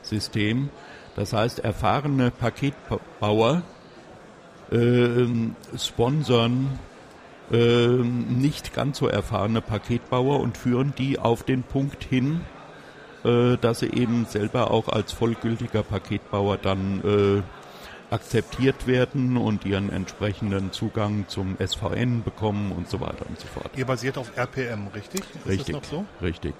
[0.06, 0.70] Mentoring-System.
[1.16, 3.64] Das heißt, erfahrene Paketbauer
[4.72, 6.80] ähm, sponsern
[7.52, 12.42] ähm, nicht ganz so erfahrene Paketbauer und führen die auf den Punkt hin,
[13.24, 19.90] äh, dass sie eben selber auch als vollgültiger Paketbauer dann äh, akzeptiert werden und ihren
[19.92, 23.70] entsprechenden Zugang zum SVN bekommen und so weiter und so fort.
[23.76, 25.22] Ihr basiert auf RPM, richtig?
[25.22, 26.06] Ist Richtig, das noch so?
[26.22, 26.56] richtig.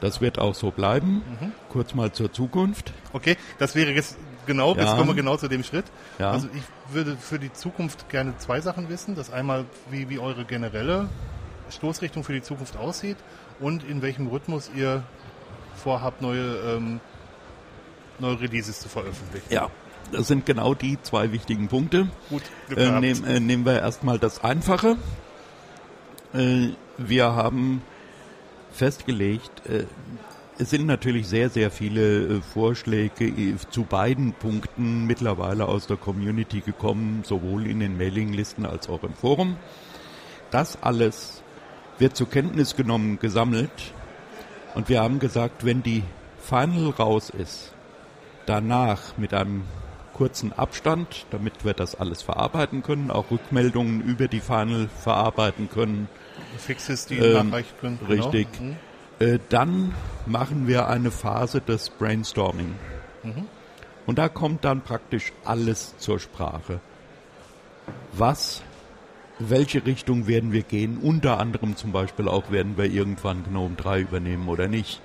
[0.00, 1.22] Das wird auch so bleiben.
[1.70, 2.92] Kurz mal zur Zukunft.
[3.12, 4.94] Okay, das wäre jetzt genau, jetzt Ja.
[4.96, 5.86] kommen wir genau zu dem Schritt.
[6.18, 6.32] Ja.
[6.32, 9.14] Also ich würde für die Zukunft gerne zwei Sachen wissen.
[9.14, 11.08] Das einmal, wie, wie eure generelle
[11.70, 13.16] Stoßrichtung für die Zukunft aussieht
[13.58, 15.02] und in welchem Rhythmus ihr
[15.76, 17.00] vorhabt, neue, ähm,
[18.18, 19.46] neue Releases zu veröffentlichen.
[19.52, 19.70] Ja,
[20.12, 22.08] das sind genau die zwei wichtigen Punkte.
[22.28, 22.42] Gut,
[22.76, 24.96] Äh, nehm, äh, nehmen wir erstmal das Einfache.
[26.34, 27.82] Äh, wir haben
[28.76, 29.84] festgelegt, äh,
[30.58, 35.98] es sind natürlich sehr, sehr viele äh, Vorschläge äh, zu beiden Punkten mittlerweile aus der
[35.98, 39.56] Community gekommen, sowohl in den Mailinglisten als auch im Forum.
[40.50, 41.42] Das alles
[41.98, 43.92] wird zur Kenntnis genommen, gesammelt.
[44.74, 46.04] Und wir haben gesagt, wenn die
[46.38, 47.74] Final raus ist,
[48.46, 49.64] danach mit einem
[50.14, 56.08] kurzen Abstand, damit wir das alles verarbeiten können, auch Rückmeldungen über die Final verarbeiten können.
[56.58, 57.98] Fixes, die ähm, nachreichen können.
[58.08, 58.48] Richtig.
[58.52, 58.70] Genau.
[58.72, 58.76] Mhm.
[59.18, 59.94] Äh, dann
[60.26, 62.74] machen wir eine Phase des Brainstorming.
[64.06, 66.80] Und da kommt dann praktisch alles zur Sprache.
[68.12, 68.62] Was,
[69.40, 70.98] welche Richtung werden wir gehen?
[70.98, 75.00] Unter anderem zum Beispiel auch, werden wir irgendwann GNOME 3 übernehmen oder nicht?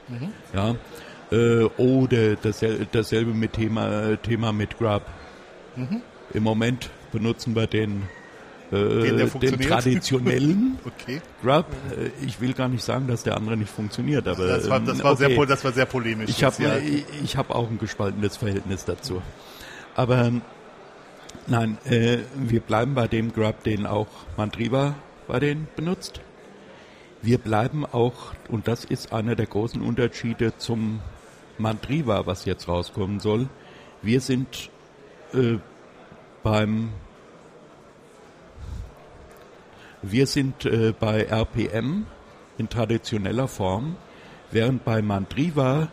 [0.53, 0.75] Ja.
[1.31, 5.03] Äh, oder dasselbe, dasselbe mit Thema, Thema mit Grub.
[6.33, 8.03] Im Moment benutzen wir den,
[8.71, 10.77] äh, Den, traditionellen.
[10.85, 11.21] Okay.
[11.41, 14.79] Grub, äh, ich will gar nicht sagen, dass der andere nicht funktioniert, aber Das war,
[14.79, 15.35] das ähm, war, okay.
[15.35, 16.29] sehr, das war sehr polemisch.
[16.29, 16.77] ich habe ja.
[16.77, 19.21] ich, ich hab auch ein gespaltenes Verhältnis dazu.
[19.95, 20.41] Aber ähm,
[21.47, 24.07] nein, äh, wir bleiben bei dem Grub, den auch
[24.37, 24.95] Mandriva
[25.27, 26.21] bei denen benutzt.
[27.21, 30.99] wir bleiben auch, und das ist einer der großen Unterschiede zum
[31.57, 33.47] Mandriva, was jetzt rauskommen soll.
[34.01, 34.69] Wir sind
[35.33, 35.57] äh,
[36.43, 36.89] beim
[40.01, 42.05] wir sind äh, bei RPM
[42.57, 43.95] in traditioneller Form,
[44.51, 45.87] während bei Mandriva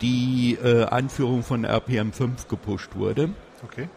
[0.00, 3.30] die äh, Einführung von RPM 5 gepusht wurde.
[3.64, 3.88] Okay.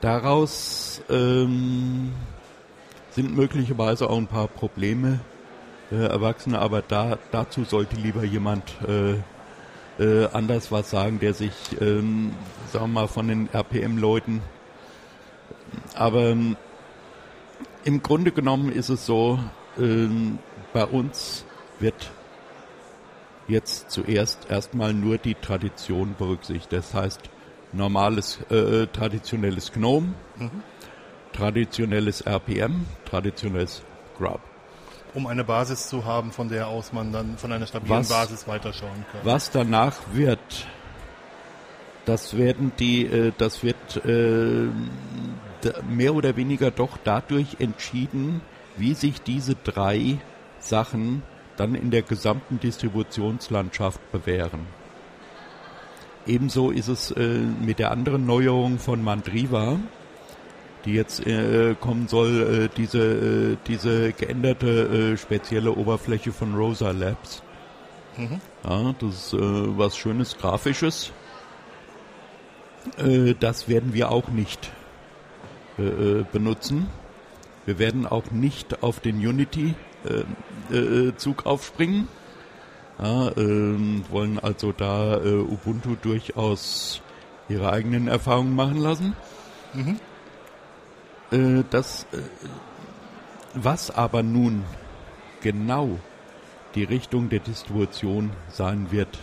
[0.00, 2.12] Daraus ähm,
[3.10, 5.20] sind möglicherweise auch ein paar Probleme
[5.90, 9.14] äh, erwachsen, aber da, dazu sollte lieber jemand äh,
[9.98, 12.32] äh, anders was sagen, der sich, ähm,
[12.72, 14.42] sagen wir mal, von den RPM-Leuten.
[15.94, 16.56] Aber ähm,
[17.88, 19.38] im Grunde genommen ist es so,
[19.78, 20.38] ähm,
[20.74, 21.46] bei uns
[21.80, 22.10] wird
[23.48, 26.70] jetzt zuerst erstmal nur die Tradition berücksichtigt.
[26.70, 27.18] Das heißt,
[27.72, 30.50] normales, äh, traditionelles GNOME, mhm.
[31.32, 33.82] traditionelles RPM, traditionelles
[34.18, 34.40] Grub.
[35.14, 38.46] Um eine Basis zu haben, von der aus man dann von einer stabilen was, Basis
[38.46, 39.22] weiterschauen kann.
[39.24, 40.66] Was danach wird,
[42.04, 44.68] das werden die, äh, das wird äh,
[45.88, 48.40] mehr oder weniger doch dadurch entschieden,
[48.76, 50.18] wie sich diese drei
[50.60, 51.22] Sachen
[51.56, 54.66] dann in der gesamten Distributionslandschaft bewähren.
[56.26, 59.78] Ebenso ist es äh, mit der anderen Neuerung von Mandriva,
[60.84, 66.90] die jetzt äh, kommen soll, äh, diese, äh, diese geänderte äh, spezielle Oberfläche von Rosa
[66.90, 67.42] Labs.
[68.16, 68.40] Mhm.
[68.64, 71.12] Ja, das ist äh, was Schönes Grafisches.
[73.40, 74.70] das werden wir auch nicht
[75.78, 76.88] benutzen.
[77.66, 81.12] Wir werden auch nicht auf den Unity äh, äh,
[81.44, 82.08] aufspringen.
[82.98, 87.00] Ja, äh, wollen also da äh, Ubuntu durchaus
[87.48, 89.14] ihre eigenen Erfahrungen machen lassen.
[89.74, 90.00] Mhm.
[91.30, 92.18] Äh, das, äh,
[93.54, 94.64] was aber nun
[95.40, 95.98] genau
[96.74, 99.18] die Richtung der Distribution sein wird,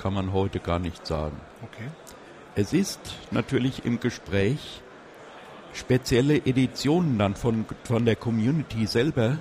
[0.00, 1.40] kann man heute gar nicht sagen.
[1.62, 1.88] Okay.
[2.54, 4.81] Es ist natürlich im Gespräch,
[5.74, 9.38] spezielle Editionen dann von, von der Community selber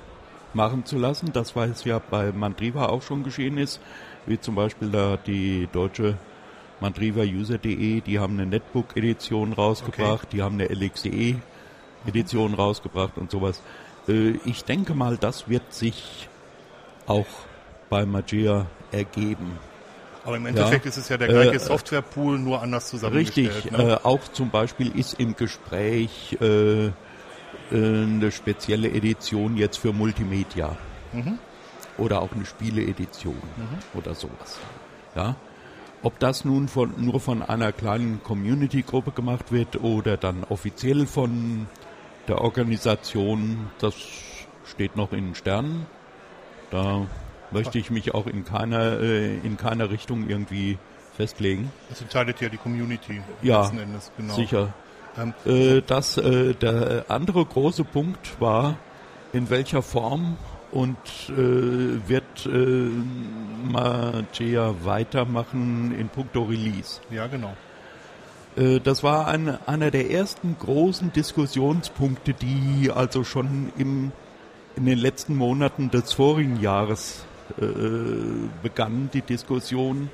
[0.53, 1.31] machen zu lassen.
[1.33, 3.79] Das, was ja bei Mandriva auch schon geschehen ist,
[4.25, 6.17] wie zum Beispiel da die deutsche
[6.79, 10.27] mandriva-user.de, die haben eine Netbook-Edition rausgebracht, okay.
[10.33, 13.61] die haben eine LXDE-Edition rausgebracht und sowas.
[14.07, 16.27] Äh, ich denke mal, das wird sich
[17.05, 17.27] auch
[17.89, 19.59] bei Magia ergeben.
[20.23, 20.89] Aber im Endeffekt ja.
[20.89, 23.55] ist es ja der gleiche äh, Softwarepool, nur anders zusammengestellt.
[23.55, 23.93] Richtig, ne?
[23.93, 26.91] äh, auch zum Beispiel ist im Gespräch äh,
[27.71, 30.75] eine spezielle Edition jetzt für Multimedia.
[31.13, 31.39] Mhm.
[31.97, 33.99] Oder auch eine Spieleedition mhm.
[33.99, 34.59] oder sowas.
[35.15, 35.35] Ja.
[36.03, 41.67] Ob das nun von, nur von einer kleinen Community-Gruppe gemacht wird oder dann offiziell von
[42.27, 43.93] der Organisation, das
[44.65, 45.85] steht noch in den Sternen.
[46.71, 47.05] Da
[47.51, 50.77] möchte ich mich auch in keiner, äh, in keiner Richtung irgendwie
[51.15, 51.71] festlegen.
[51.89, 54.33] Das entscheidet ja die Community ja, Endes, genau.
[54.33, 54.73] Sicher.
[55.17, 58.77] Ähm, äh, das, äh, der andere große Punkt war,
[59.33, 60.37] in welcher Form
[60.71, 60.97] und
[61.29, 62.89] äh, wird äh,
[63.69, 67.01] Magia weitermachen in puncto Release.
[67.09, 67.53] Ja, genau.
[68.55, 74.11] Äh, das war ein, einer der ersten großen Diskussionspunkte, die also schon im,
[74.75, 77.25] in den letzten Monaten des vorigen Jahres
[77.59, 80.09] äh, begann die Diskussion.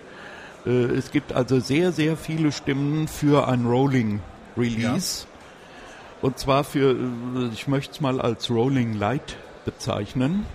[0.65, 4.21] Äh, es gibt also sehr, sehr viele Stimmen für ein Rolling
[4.58, 5.23] Release.
[5.23, 5.38] Ja.
[6.21, 10.45] Und zwar für, äh, ich möchte es mal als Rolling Light bezeichnen,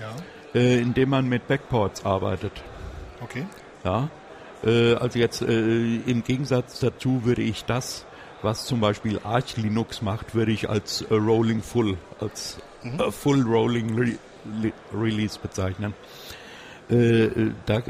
[0.00, 0.60] ja.
[0.60, 2.52] äh, indem man mit Backports arbeitet.
[3.22, 3.46] Okay.
[3.84, 4.08] Ja.
[4.64, 8.06] Äh, also jetzt im Gegensatz dazu würde ich das,
[8.42, 13.00] was zum Beispiel Arch Linux macht, würde ich als äh, Rolling Full, als mhm.
[13.00, 15.94] Äh, Full Rolling Re Release bezeichnen.
[16.88, 17.80] da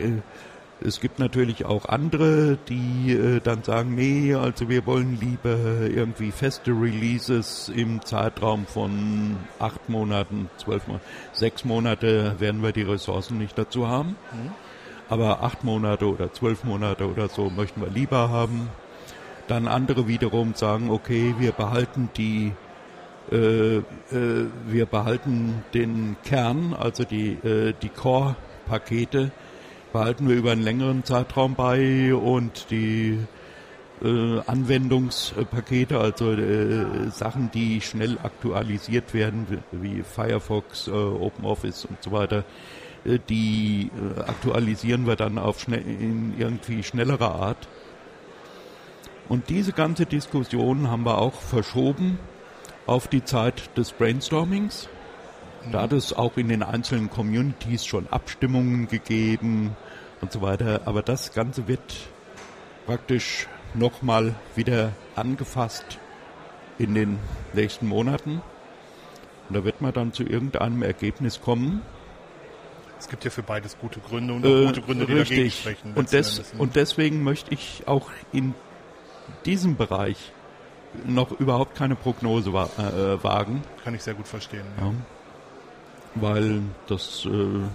[0.85, 6.31] es gibt natürlich auch andere, die äh, dann sagen, nee, also wir wollen lieber irgendwie
[6.31, 13.39] feste Releases im Zeitraum von acht Monaten, zwölf Monaten, sechs Monate werden wir die Ressourcen
[13.39, 14.17] nicht dazu haben.
[14.33, 14.51] Mhm.
[15.09, 18.69] Aber acht Monate oder zwölf Monate oder so möchten wir lieber haben.
[19.49, 22.53] Dann andere wiederum sagen, okay, wir behalten die
[23.31, 23.83] äh, äh,
[24.67, 29.31] wir behalten den Kern, also die, äh, die Core-Pakete,
[29.93, 33.19] behalten wir über einen längeren Zeitraum bei und die
[34.03, 42.13] äh, Anwendungspakete, also äh, Sachen, die schnell aktualisiert werden, wie Firefox, äh, OpenOffice und so
[42.13, 42.45] weiter,
[43.05, 43.91] die
[44.29, 47.67] aktualisieren wir dann auf schnell, in irgendwie schnellerer Art.
[49.33, 52.19] Und diese ganze Diskussion haben wir auch verschoben
[52.87, 54.91] auf die Zeit des Brainstormings.
[55.71, 59.75] Da hat es auch in den einzelnen Communities schon Abstimmungen gegeben
[60.21, 60.83] und so weiter.
[60.85, 61.81] Aber das Ganze wird
[62.85, 65.99] praktisch nochmal wieder angefasst
[66.79, 67.19] in den
[67.55, 68.43] nächsten Monaten.
[69.49, 71.81] Und da wird man dann zu irgendeinem Ergebnis kommen.
[72.99, 75.59] Es gibt ja für beides gute Gründe und auch Äh, gute Gründe, die dagegen richtig.
[75.59, 75.95] sprechen.
[75.95, 78.55] Und, des, und deswegen möchte ich auch in
[79.45, 80.33] diesem Bereich
[81.07, 83.63] noch überhaupt keine Prognose wa äh, wagen.
[83.85, 84.65] Kann ich sehr gut verstehen.
[84.79, 84.87] Ja.
[84.87, 84.93] Ja.
[86.15, 87.31] Weil das, äh,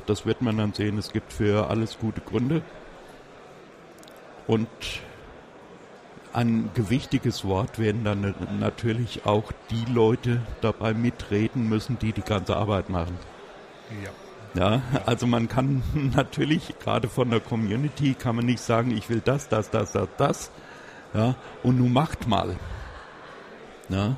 [0.05, 0.97] das wird man dann sehen.
[0.97, 2.61] Es gibt für alles gute Gründe.
[4.45, 4.67] Und
[6.33, 12.21] ein gewichtiges Wort werden dann na- natürlich auch die Leute dabei mitreden müssen, die die
[12.21, 13.17] ganze Arbeit machen.
[14.03, 14.11] Ja.
[14.53, 15.83] Ja, also man kann
[16.15, 20.07] natürlich, gerade von der Community, kann man nicht sagen, ich will das, das, das, das,
[20.17, 20.51] das.
[21.13, 22.55] Ja, und nun macht mal.
[23.89, 24.17] Ja,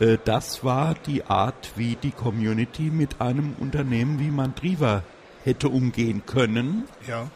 [0.00, 5.02] äh, das war die Art, wie die Community mit einem Unternehmen wie Mandriva
[5.44, 6.84] hätte umgehen können.
[7.06, 7.28] ja.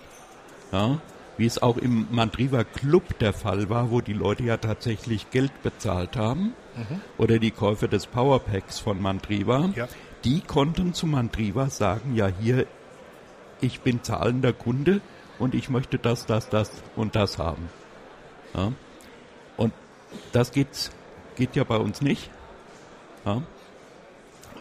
[0.73, 0.99] Ja,
[1.39, 5.63] wie es auch im Mandriva Club der Fall war, wo die Leute ja tatsächlich Geld
[5.63, 6.55] bezahlt haben.
[7.19, 9.71] Oder die Käufer des Powerpacks von Mandriva.
[9.75, 9.89] Ja.
[10.25, 12.67] Die konnten zu Mandriva sagen, ja hier,
[13.61, 15.01] ich bin zahlender Kunde
[15.39, 17.69] und ich möchte das, das, das und das haben.
[18.55, 18.73] Ja.
[20.33, 20.91] Das geht,
[21.37, 22.31] geht ja bei uns nicht.
[23.25, 23.43] Ja.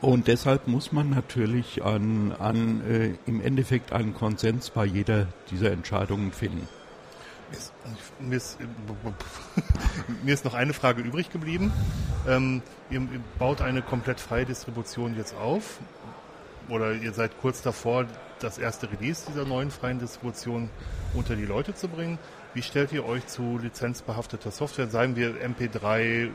[0.01, 5.71] Und deshalb muss man natürlich an, an äh, im Endeffekt einen Konsens bei jeder dieser
[5.71, 6.67] Entscheidungen finden.
[8.19, 8.57] Mir, ist,
[10.23, 11.71] mir ist noch eine Frage übrig geblieben.
[12.27, 15.79] Ähm, ihr, ihr baut eine komplett freie Distribution jetzt auf
[16.69, 18.05] oder ihr seid kurz davor,
[18.39, 20.69] das erste Release dieser neuen freien Distribution
[21.13, 22.17] unter die Leute zu bringen.
[22.55, 26.29] Wie stellt ihr euch zu lizenzbehafteter Software, sagen wir MP3,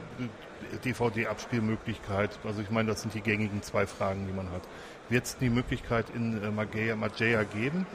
[0.84, 2.38] DVD-Abspielmöglichkeit?
[2.44, 4.60] Also ich meine, das sind die gängigen zwei Fragen, die man hat.
[5.08, 7.86] Wird es die Möglichkeit in äh, Mageia, Mageia geben,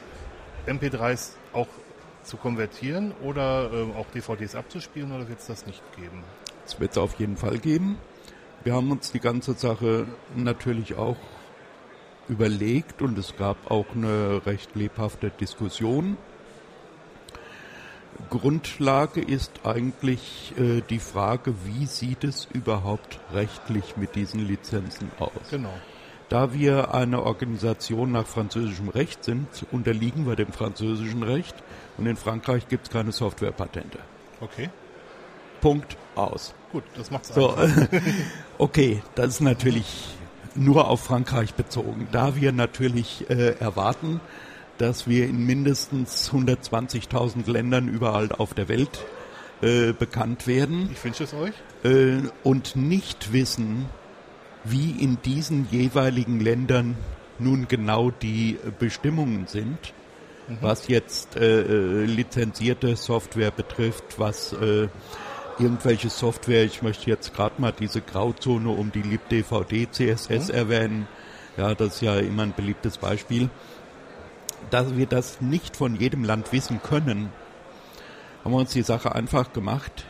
[0.66, 1.68] MP3s auch
[2.24, 6.24] zu konvertieren oder ähm, auch DVDs abzuspielen oder wird es das nicht geben?
[6.64, 7.96] Das wird es auf jeden Fall geben.
[8.64, 11.16] Wir haben uns die ganze Sache natürlich auch
[12.28, 16.16] überlegt und es gab auch eine recht lebhafte Diskussion.
[18.30, 25.30] Grundlage ist eigentlich äh, die Frage, wie sieht es überhaupt rechtlich mit diesen Lizenzen aus?
[25.50, 25.72] Genau.
[26.28, 31.54] Da wir eine Organisation nach französischem Recht sind, unterliegen wir dem französischen Recht
[31.98, 33.98] und in Frankreich gibt es keine Softwarepatente.
[34.40, 34.70] Okay.
[35.60, 36.52] Punkt aus.
[36.72, 37.88] Gut, das macht's So, einfach.
[38.58, 40.16] okay, das ist natürlich
[40.56, 42.08] nur auf Frankreich bezogen.
[42.10, 44.20] Da wir natürlich äh, erwarten,
[44.78, 49.04] dass wir in mindestens 120.000 Ländern überall auf der Welt
[49.62, 50.90] äh, bekannt werden.
[50.92, 51.54] Ich wünsche es euch.
[51.84, 53.86] äh, und nicht wissen,
[54.64, 56.96] wie in diesen jeweiligen Ländern
[57.38, 59.78] nun genau die äh, Bestimmungen sind,
[60.60, 64.88] was jetzt äh, äh, lizenzierte Software betrifft, was äh,
[65.58, 71.08] irgendwelche Software, ich möchte jetzt gerade mal diese Grauzone um die LibDVD CSS erwähnen,
[71.56, 73.48] ja, das ist ja immer ein beliebtes Beispiel,
[74.70, 77.30] dass wir das nicht von jedem Land wissen können,
[78.44, 80.04] haben wir uns die Sache einfach gemacht.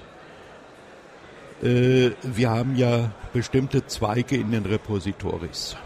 [1.63, 5.77] Äh, wir haben ja bestimmte Zweige in den Repositories.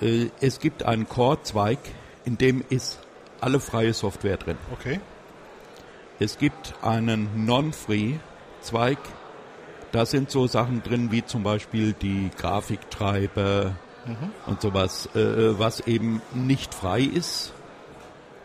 [0.00, 1.78] Äh, es gibt einen Core-Zweig,
[2.24, 3.00] in dem ist
[3.40, 4.58] alle freie Software drin.
[4.72, 5.00] Okay.
[6.18, 8.98] Es gibt einen Non-Free-Zweig,
[9.92, 13.74] da sind so Sachen drin wie zum Beispiel die Grafiktreiber
[14.46, 17.52] und sowas, äh, was eben nicht frei ist,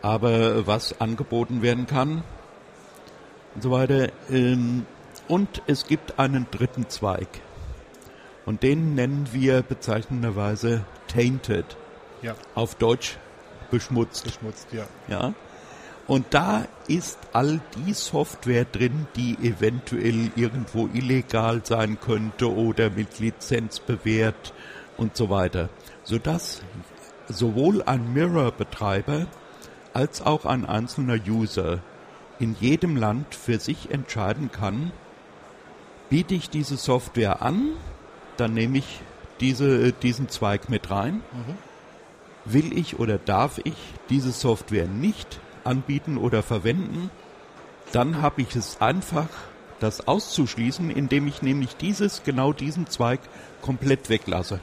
[0.02, 2.24] aber was angeboten werden kann
[3.56, 4.10] und so weiter.
[4.30, 4.86] Ähm,
[5.28, 7.28] und es gibt einen dritten Zweig
[8.46, 11.66] und den nennen wir bezeichnenderweise Tainted,
[12.22, 13.18] Ja, auf Deutsch
[13.72, 14.26] beschmutzt.
[14.26, 14.86] geschmutzt, ja.
[15.08, 15.34] Ja.
[16.08, 23.18] Und da ist all die Software drin, die eventuell irgendwo illegal sein könnte oder mit
[23.20, 24.54] Lizenz bewährt
[24.98, 25.70] und so weiter.
[26.04, 26.62] Sodass
[27.28, 29.28] sowohl ein Mirror-Betreiber
[29.94, 31.80] als auch ein einzelner User
[32.40, 34.92] in jedem Land für sich entscheiden kann,
[36.10, 37.72] biete ich diese Software an,
[38.38, 39.02] dann nehme ich
[39.40, 41.22] diese, diesen Zweig mit rein
[42.46, 43.76] will ich oder darf ich
[44.10, 47.10] diese Software nicht anbieten oder verwenden,
[47.92, 49.28] dann habe ich es einfach,
[49.80, 53.20] das auszuschließen, indem ich nämlich dieses, genau diesen Zweig
[53.62, 54.60] komplett weglasse.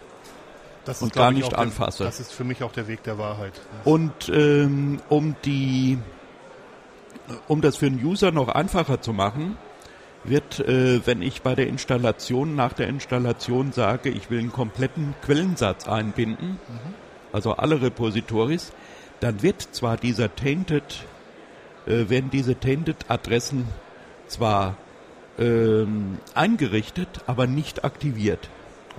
[0.84, 2.04] Das Und gar ich, nicht auch der, anfasse.
[2.04, 3.52] Das ist für mich auch der Weg der Wahrheit.
[3.84, 5.98] Und ähm, um die,
[7.48, 9.56] um das für den User noch einfacher zu machen,
[10.24, 15.14] wird, äh, wenn ich bei der Installation, nach der Installation sage, ich will einen kompletten
[15.22, 16.58] Quellensatz einbinden,
[17.32, 18.72] also alle Repositories,
[19.20, 21.04] dann wird zwar dieser Tainted,
[21.86, 23.66] äh, werden diese Tainted-Adressen
[24.26, 24.76] zwar
[25.38, 28.48] ähm, eingerichtet, aber nicht aktiviert.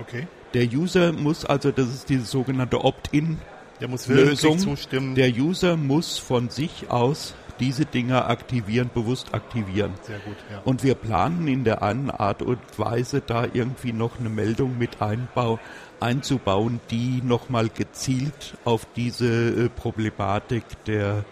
[0.00, 0.26] Okay.
[0.54, 3.38] Der User muss also, das ist diese sogenannte Opt-in
[3.80, 4.58] Der muss Lösung.
[4.58, 5.14] zustimmen.
[5.16, 9.94] Der User muss von sich aus diese Dinger aktivieren, bewusst aktivieren.
[10.02, 10.60] Sehr gut, ja.
[10.64, 15.02] Und wir planen in der einen Art und Weise da irgendwie noch eine Meldung mit
[15.02, 15.58] Einbau
[16.00, 21.24] einzubauen, die nochmal gezielt auf diese äh, Problematik der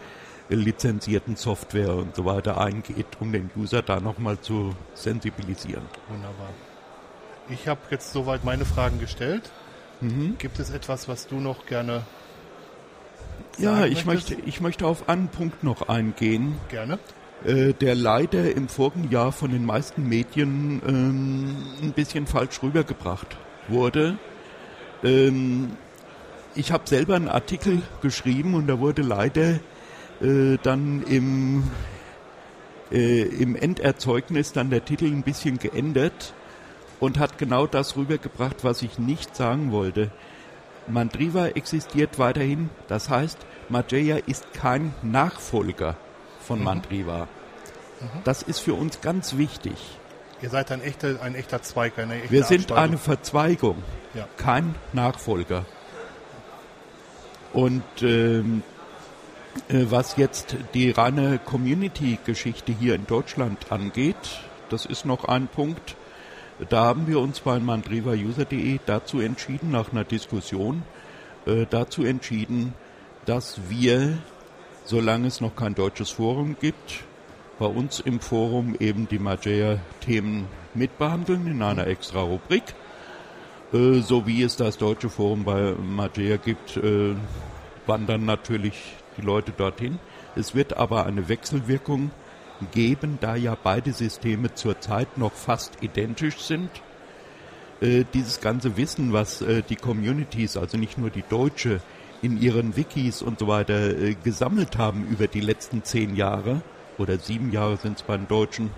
[0.49, 5.85] lizenzierten Software und so weiter eingeht, um den User da nochmal zu sensibilisieren.
[6.09, 6.51] Wunderbar.
[7.49, 9.51] Ich habe jetzt soweit meine Fragen gestellt.
[10.01, 10.36] Mhm.
[10.38, 12.03] Gibt es etwas, was du noch gerne
[13.59, 14.30] Ja, ich möchtest?
[14.30, 16.57] möchte, ich möchte auf einen Punkt noch eingehen.
[16.68, 16.99] gerne?
[17.45, 23.36] äh, der leider im vorigen Jahr von den meisten Medien ähm, ein bisschen falsch rübergebracht
[23.68, 24.16] wurde.
[25.03, 25.76] Ähm,
[26.55, 29.59] ich habe selber einen Artikel geschrieben und da wurde leider
[30.20, 31.64] äh, dann im,
[32.93, 36.34] äh, im Enderzeugnis dann der Titel ein bisschen geändert
[37.03, 40.12] und hat genau das rübergebracht, was ich nicht sagen wollte.
[40.86, 43.38] Mandriva existiert weiterhin, das heißt,
[43.68, 45.96] Mageia ist kein Nachfolger
[46.38, 47.26] von Mandriva.
[48.22, 49.74] Das ist für uns ganz wichtig.
[50.42, 53.82] Ihr seid ein echter, ein echter Zweig, eine echte Wir sind eine Verzweigung,
[54.14, 54.28] Ja.
[54.36, 55.64] kein Nachfolger.
[57.53, 58.62] Und ähm,
[59.68, 65.96] äh, was jetzt die reine Community-Geschichte hier in Deutschland angeht, das ist noch ein Punkt.
[66.68, 70.82] Da haben wir uns bei mandrivauser.de dazu entschieden, nach einer Diskussion,
[71.46, 72.74] äh, dazu entschieden,
[73.24, 74.18] dass wir,
[74.84, 77.04] solange es noch kein deutsches Forum gibt,
[77.58, 82.74] bei uns im Forum eben die Mageia-Themen mitbehandeln in einer extra Rubrik.
[83.72, 87.14] Äh, so wie es das deutsche Forum bei Mageia gibt, äh,
[87.86, 89.98] wandern natürlich die Leute dorthin.
[90.36, 92.10] Es wird aber eine Wechselwirkung
[92.70, 96.70] geben, da ja beide Systeme zurzeit noch fast identisch sind.
[97.80, 101.80] Äh, dieses ganze Wissen, was äh, die Communities, also nicht nur die deutsche,
[102.22, 106.62] in ihren Wikis und so weiter äh, gesammelt haben über die letzten zehn Jahre
[106.98, 108.70] oder sieben Jahre sind es bei den Deutschen,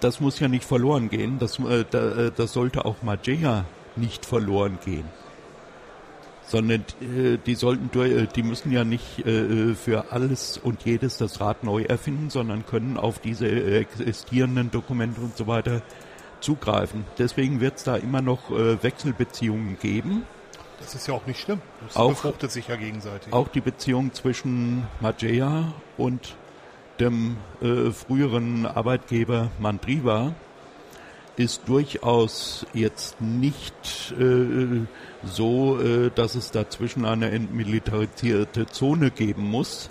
[0.00, 1.40] das muss ja nicht verloren gehen.
[1.40, 1.58] Das,
[1.90, 3.64] da, das sollte auch Mageia
[3.96, 5.04] nicht verloren gehen.
[6.48, 11.16] Sondern äh, die sollten durch, äh, die müssen ja nicht äh, für alles und jedes
[11.18, 15.82] das Rad neu erfinden, sondern können auf diese äh, existierenden Dokumente und so weiter
[16.40, 17.04] zugreifen.
[17.18, 20.22] Deswegen wird es da immer noch äh, Wechselbeziehungen geben.
[20.78, 21.60] Das ist ja auch nicht schlimm.
[21.86, 23.32] Das Auch- befruchtet sich ja gegenseitig.
[23.32, 26.36] Auch die Beziehung zwischen Mageia und
[27.00, 30.34] dem äh, früheren Arbeitgeber Mandriva
[31.36, 34.86] ist durchaus jetzt nicht äh,
[35.24, 39.90] so, äh, dass es dazwischen eine entmilitarisierte Zone geben muss,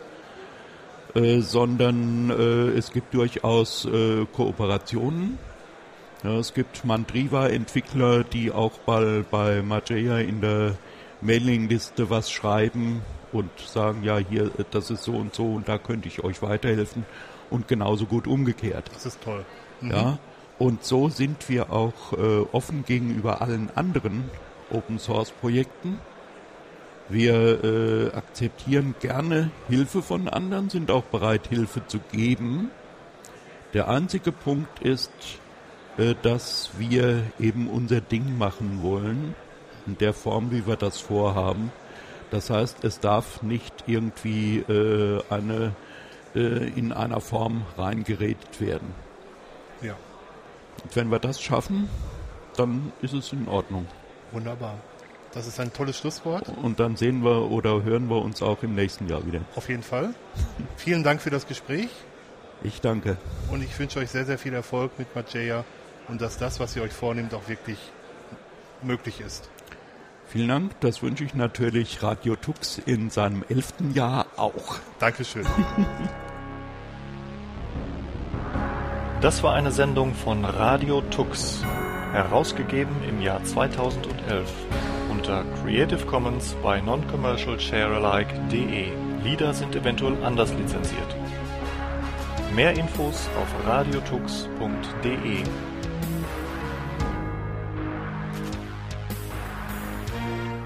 [1.14, 5.38] äh, sondern äh, es gibt durchaus äh, Kooperationen.
[6.24, 10.76] Ja, es gibt Mandriva-Entwickler, die auch bei, bei Mageia in der
[11.22, 16.08] Mailingliste was schreiben und sagen, ja, hier, das ist so und so und da könnte
[16.08, 17.06] ich euch weiterhelfen
[17.50, 18.90] und genauso gut umgekehrt.
[18.94, 19.46] Das ist toll.
[19.82, 19.92] Mhm.
[19.92, 20.18] Ja,
[20.58, 24.30] und so sind wir auch äh, offen gegenüber allen anderen
[24.72, 26.00] Open Source Projekten.
[27.10, 32.72] Wir äh, akzeptieren gerne Hilfe von anderen, sind auch bereit, Hilfe zu geben.
[33.74, 35.12] Der einzige Punkt ist,
[35.98, 39.36] äh, dass wir eben unser Ding machen wollen,
[39.86, 41.72] in der Form, wie wir das vorhaben.
[42.32, 45.76] Das heißt, es darf nicht irgendwie äh, eine
[46.34, 49.05] äh, in einer Form reingeredet werden.
[50.84, 51.90] Und wenn wir das schaffen,
[52.58, 53.86] dann ist es in Ordnung.
[54.32, 54.76] wunderbar.
[55.34, 56.48] Das ist ein tolles Schlusswort.
[56.64, 59.42] Und dann sehen wir oder hören wir uns auch im nächsten Jahr wieder.
[59.58, 60.14] Auf jeden Fall.
[60.78, 61.90] Vielen Dank für das Gespräch
[62.64, 63.18] Ich danke.
[63.52, 65.66] und ich wünsche euch sehr, sehr viel Erfolg mit Mageia
[66.08, 67.78] und dass das, was ihr euch vornehmt, auch wirklich
[68.82, 69.50] möglich ist.
[70.28, 70.80] Vielen Dank.
[70.80, 74.78] Das wünsche ich natürlich Radio Tux in seinem elften Jahr auch.
[75.00, 75.46] Dankeschön.
[79.26, 81.64] Das war eine Sendung von Radio Tux,
[82.12, 84.48] herausgegeben im Jahr 2011
[85.10, 88.92] unter Creative Commons bei Non-Commercial Sharealike.de.
[89.24, 91.16] Lieder sind eventuell anders lizenziert.
[92.54, 95.44] Mehr Infos auf radiotux.de.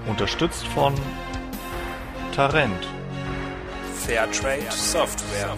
[0.06, 0.92] Unterstützt von
[2.36, 2.86] Tarent.
[3.94, 5.56] Fairtrade Software.